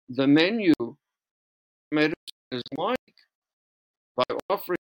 the 0.09 0.27
menu, 0.27 0.73
medicine 1.93 2.15
is 2.53 2.63
like 2.77 2.97
by 4.17 4.25
offering 4.51 4.79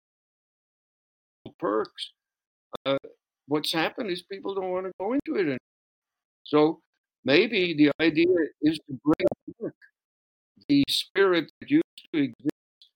perks. 1.58 2.12
Uh, 2.84 2.98
what's 3.48 3.72
happened 3.72 4.10
is 4.10 4.22
people 4.22 4.54
don't 4.54 4.70
want 4.70 4.86
to 4.86 4.92
go 5.00 5.12
into 5.14 5.36
it 5.36 5.42
anymore. 5.42 5.58
So 6.44 6.80
maybe 7.26 7.74
the 7.74 7.90
idea 8.00 8.28
is 8.62 8.78
to 8.86 8.98
bring 9.04 9.26
back 9.60 9.72
the 10.68 10.84
spirit 10.88 11.50
that 11.60 11.70
used 11.70 11.84
to 12.14 12.22
exist 12.22 12.90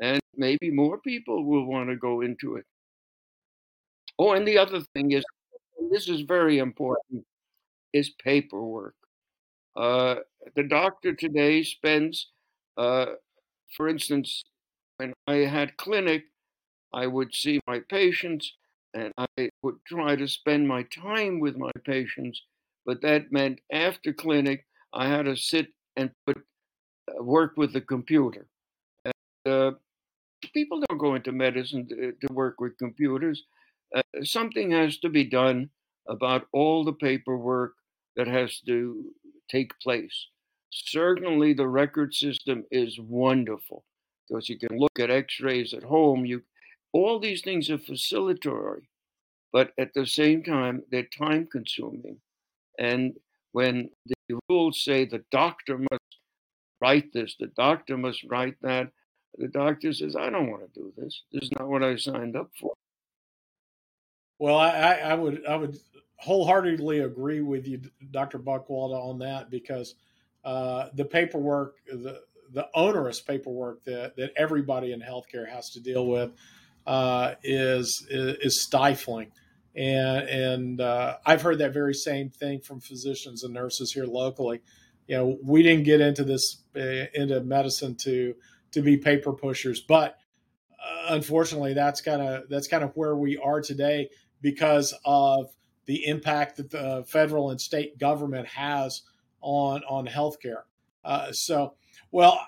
and 0.00 0.20
maybe 0.36 0.70
more 0.70 0.98
people 0.98 1.44
will 1.44 1.66
want 1.66 1.88
to 1.88 1.96
go 1.96 2.20
into 2.20 2.56
it. 2.56 2.64
Oh, 4.18 4.32
and 4.32 4.46
the 4.46 4.58
other 4.58 4.80
thing 4.94 5.12
is, 5.12 5.24
this 5.90 6.08
is 6.08 6.20
very 6.20 6.58
important, 6.58 7.24
is 7.92 8.10
paperwork. 8.22 8.94
Uh, 9.74 10.16
the 10.56 10.62
doctor 10.62 11.14
today 11.14 11.62
spends, 11.62 12.28
uh, 12.76 13.06
for 13.76 13.88
instance, 13.88 14.42
when 14.96 15.14
I 15.26 15.36
had 15.36 15.78
clinic, 15.78 16.24
I 16.92 17.06
would 17.06 17.34
see 17.34 17.60
my 17.66 17.80
patients 17.88 18.52
and 18.92 19.12
I 19.16 19.50
would 19.62 19.76
try 19.86 20.16
to 20.16 20.26
spend 20.26 20.68
my 20.68 20.82
time 20.82 21.40
with 21.40 21.56
my 21.56 21.70
patients, 21.84 22.42
but 22.90 23.02
that 23.02 23.30
meant 23.30 23.60
after 23.70 24.12
clinic, 24.12 24.66
I 24.92 25.06
had 25.06 25.26
to 25.26 25.36
sit 25.36 25.68
and 25.94 26.10
put 26.26 26.38
uh, 26.38 27.22
work 27.22 27.52
with 27.56 27.72
the 27.72 27.80
computer. 27.80 28.48
And, 29.04 29.14
uh, 29.46 29.70
people 30.52 30.82
don't 30.88 30.98
go 30.98 31.14
into 31.14 31.30
medicine 31.30 31.86
to, 31.86 32.10
to 32.20 32.34
work 32.34 32.60
with 32.60 32.76
computers. 32.78 33.44
Uh, 33.94 34.02
something 34.24 34.72
has 34.72 34.98
to 34.98 35.08
be 35.08 35.22
done 35.22 35.70
about 36.08 36.48
all 36.52 36.82
the 36.82 36.92
paperwork 36.92 37.74
that 38.16 38.26
has 38.26 38.58
to 38.66 39.04
take 39.48 39.78
place. 39.78 40.26
Certainly, 40.70 41.52
the 41.52 41.68
record 41.68 42.12
system 42.12 42.64
is 42.72 42.98
wonderful 42.98 43.84
because 44.28 44.48
you 44.48 44.58
can 44.58 44.76
look 44.76 44.98
at 44.98 45.12
X-rays 45.12 45.74
at 45.74 45.84
home. 45.84 46.26
You, 46.26 46.42
all 46.92 47.20
these 47.20 47.42
things 47.42 47.70
are 47.70 47.78
facilitatory, 47.78 48.82
but 49.52 49.70
at 49.78 49.94
the 49.94 50.06
same 50.06 50.42
time, 50.42 50.82
they're 50.90 51.06
time-consuming. 51.16 52.18
And 52.80 53.14
when 53.52 53.90
the 54.06 54.38
rules 54.48 54.82
say 54.82 55.04
the 55.04 55.22
doctor 55.30 55.78
must 55.78 56.18
write 56.80 57.12
this, 57.12 57.36
the 57.38 57.48
doctor 57.56 57.96
must 57.96 58.24
write 58.24 58.56
that, 58.62 58.88
the 59.36 59.48
doctor 59.48 59.92
says, 59.92 60.16
I 60.16 60.30
don't 60.30 60.50
want 60.50 60.62
to 60.62 60.80
do 60.80 60.92
this. 60.96 61.22
This 61.30 61.44
is 61.44 61.50
not 61.52 61.68
what 61.68 61.84
I 61.84 61.94
signed 61.96 62.36
up 62.36 62.50
for. 62.60 62.72
Well, 64.38 64.56
I, 64.56 64.94
I 64.94 65.14
would 65.14 65.46
I 65.46 65.56
would 65.56 65.78
wholeheartedly 66.16 67.00
agree 67.00 67.42
with 67.42 67.66
you, 67.68 67.80
Dr. 68.10 68.38
Buckwalter, 68.38 68.98
on 68.98 69.18
that 69.18 69.50
because 69.50 69.94
uh, 70.44 70.88
the 70.94 71.04
paperwork, 71.04 71.76
the 71.86 72.22
the 72.52 72.68
onerous 72.74 73.20
paperwork 73.20 73.84
that, 73.84 74.16
that 74.16 74.32
everybody 74.36 74.92
in 74.92 75.00
healthcare 75.00 75.48
has 75.48 75.70
to 75.70 75.80
deal 75.80 76.06
with 76.06 76.32
uh, 76.86 77.34
is, 77.42 78.06
is, 78.10 78.36
is 78.40 78.62
stifling, 78.62 79.30
and 79.74 80.28
and 80.28 80.80
uh, 80.80 81.16
I've 81.24 81.42
heard 81.42 81.58
that 81.58 81.72
very 81.72 81.94
same 81.94 82.30
thing 82.30 82.60
from 82.60 82.80
physicians 82.80 83.44
and 83.44 83.54
nurses 83.54 83.92
here 83.92 84.04
locally. 84.04 84.62
You 85.06 85.16
know, 85.16 85.38
we 85.42 85.62
didn't 85.62 85.84
get 85.84 86.00
into 86.00 86.24
this 86.24 86.62
uh, 86.76 87.06
into 87.14 87.40
medicine 87.40 87.96
to 88.02 88.34
to 88.72 88.82
be 88.82 88.96
paper 88.96 89.32
pushers. 89.32 89.80
But 89.80 90.16
uh, 90.72 91.14
unfortunately, 91.14 91.74
that's 91.74 92.00
kind 92.00 92.22
of 92.22 92.48
that's 92.48 92.68
kind 92.68 92.82
of 92.82 92.92
where 92.96 93.14
we 93.14 93.36
are 93.38 93.60
today 93.60 94.10
because 94.40 94.94
of 95.04 95.50
the 95.86 96.06
impact 96.06 96.56
that 96.56 96.70
the 96.70 97.04
federal 97.06 97.50
and 97.50 97.60
state 97.60 97.98
government 97.98 98.48
has 98.48 99.02
on 99.40 99.82
on 99.88 100.06
healthcare. 100.06 100.62
Uh, 101.04 101.32
so, 101.32 101.74
well, 102.10 102.38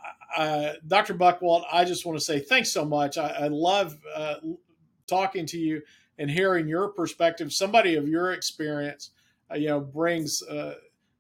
Dr. 0.87 1.15
Buchwald, 1.15 1.65
I 1.73 1.85
just 1.85 2.05
want 2.05 2.19
to 2.19 2.25
say 2.25 2.41
thanks 2.41 2.73
so 2.73 2.85
much. 2.85 3.17
I, 3.17 3.29
I 3.29 3.49
love 3.49 3.97
uh, 4.15 4.37
talking 5.07 5.47
to 5.47 5.59
you 5.59 5.83
and 6.19 6.31
hearing 6.31 6.69
your 6.69 6.89
perspective. 6.89 7.53
Somebody 7.53 7.97
of 7.97 8.09
your 8.09 8.33
experience, 8.33 9.11
uh, 9.51 9.57
you 9.57 9.69
know, 9.69 9.81
brings 9.81 10.43
uh, 10.43 10.75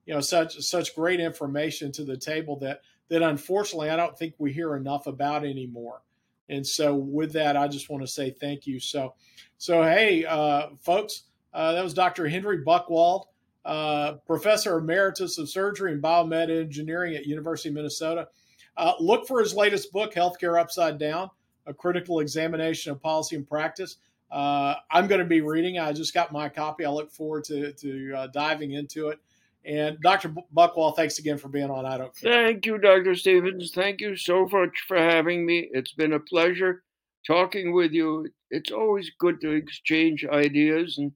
you 0.07 0.14
know 0.14 0.20
such 0.20 0.59
such 0.61 0.94
great 0.94 1.20
information 1.20 1.92
to 1.92 2.05
the 2.05 2.16
table 2.16 2.59
that 2.61 2.83
that 3.09 3.22
unfortunately 3.22 3.90
I 3.90 3.96
don't 3.96 4.18
think 4.18 4.35
we 4.38 4.52
hear 4.52 4.76
enough 4.76 5.07
about 5.07 5.44
anymore. 5.44 6.02
And 6.48 6.66
so 6.66 6.94
with 6.94 7.33
that, 7.33 7.57
I 7.57 7.68
just 7.68 7.88
want 7.88 8.02
to 8.02 8.09
say 8.09 8.31
thank 8.31 8.66
you. 8.66 8.81
So 8.81 9.14
so 9.59 9.83
hey, 9.83 10.24
uh, 10.24 10.68
folks, 10.81 11.24
uh, 11.55 11.72
that 11.72 11.85
was 11.85 11.94
Dr. 11.94 12.28
Henry 12.28 12.64
Buchwald, 12.64 13.26
uh, 13.64 14.14
professor 14.26 14.78
emeritus 14.78 15.38
of 15.38 15.48
surgery 15.48 15.92
and 15.92 16.02
biomed 16.02 16.50
engineering 16.50 17.14
at 17.14 17.26
University 17.26 17.68
of 17.68 17.76
Minnesota. 17.76 18.28
Uh, 18.76 18.94
look 18.98 19.28
for 19.28 19.40
his 19.40 19.55
latest 19.55 19.92
book, 19.92 20.14
Healthcare 20.14 20.61
Upside 20.61 20.98
Down: 20.98 21.31
A 21.66 21.74
Critical 21.74 22.20
Examination 22.20 22.92
of 22.92 23.00
Policy 23.00 23.37
and 23.37 23.48
Practice. 23.48 23.98
Uh, 24.32 24.76
I'm 24.90 25.08
going 25.08 25.20
to 25.20 25.26
be 25.26 25.42
reading. 25.42 25.78
I 25.78 25.92
just 25.92 26.14
got 26.14 26.32
my 26.32 26.48
copy. 26.48 26.86
I 26.86 26.90
look 26.90 27.12
forward 27.12 27.44
to 27.44 27.72
to 27.72 28.14
uh, 28.16 28.26
diving 28.28 28.72
into 28.72 29.08
it. 29.08 29.18
And 29.64 30.00
Dr. 30.00 30.34
Buchwald, 30.54 30.96
thanks 30.96 31.18
again 31.18 31.38
for 31.38 31.48
being 31.48 31.70
on 31.70 31.86
I 31.86 31.98
Don't 31.98 32.16
Care. 32.16 32.32
Thank 32.32 32.66
you, 32.66 32.78
Dr. 32.78 33.14
Stevens. 33.14 33.72
Thank 33.72 34.00
you 34.00 34.16
so 34.16 34.48
much 34.50 34.84
for 34.88 34.96
having 34.96 35.46
me. 35.46 35.68
It's 35.72 35.92
been 35.92 36.14
a 36.14 36.18
pleasure 36.18 36.82
talking 37.26 37.72
with 37.72 37.92
you. 37.92 38.28
It's 38.50 38.72
always 38.72 39.12
good 39.20 39.40
to 39.42 39.50
exchange 39.50 40.24
ideas. 40.24 40.98
And, 40.98 41.12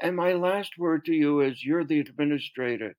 and 0.00 0.16
my 0.16 0.32
last 0.32 0.72
word 0.78 1.04
to 1.04 1.12
you 1.12 1.40
is 1.42 1.64
you're 1.64 1.84
the 1.84 2.00
administrator. 2.00 2.96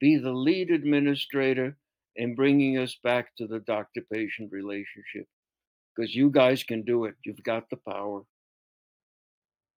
Be 0.00 0.18
the 0.18 0.32
lead 0.32 0.70
administrator 0.70 1.76
in 2.14 2.36
bringing 2.36 2.78
us 2.78 2.96
back 3.02 3.34
to 3.36 3.46
the 3.48 3.58
doctor 3.58 4.02
patient 4.12 4.52
relationship 4.52 5.26
because 5.96 6.14
you 6.14 6.30
guys 6.30 6.62
can 6.62 6.82
do 6.82 7.06
it. 7.06 7.14
You've 7.24 7.42
got 7.42 7.70
the 7.70 7.78
power. 7.88 8.22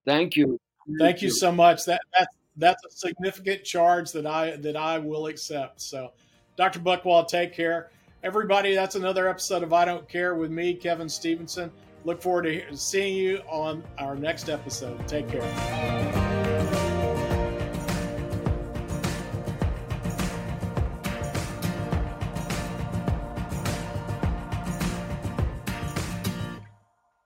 Thank 0.07 0.37
you. 0.37 0.59
Thank, 0.87 0.99
Thank 0.99 1.21
you. 1.21 1.27
you 1.27 1.33
so 1.33 1.51
much. 1.51 1.85
That 1.85 2.01
that's 2.17 2.35
that's 2.55 2.83
a 2.85 2.89
significant 2.89 3.63
charge 3.63 4.11
that 4.13 4.25
I 4.25 4.55
that 4.55 4.75
I 4.75 4.97
will 4.97 5.27
accept. 5.27 5.81
So, 5.81 6.13
Dr. 6.55 6.79
Buchwald, 6.79 7.27
take 7.27 7.53
care. 7.53 7.91
Everybody, 8.23 8.73
that's 8.73 8.95
another 8.95 9.29
episode 9.29 9.61
of 9.61 9.73
I 9.73 9.85
Don't 9.85 10.09
Care 10.09 10.33
with 10.33 10.49
me, 10.49 10.73
Kevin 10.73 11.07
Stevenson. 11.09 11.71
Look 12.03 12.21
forward 12.21 12.43
to 12.43 12.75
seeing 12.75 13.15
you 13.15 13.41
on 13.47 13.83
our 13.99 14.15
next 14.15 14.49
episode. 14.49 15.07
Take 15.07 15.29
care. 15.29 16.26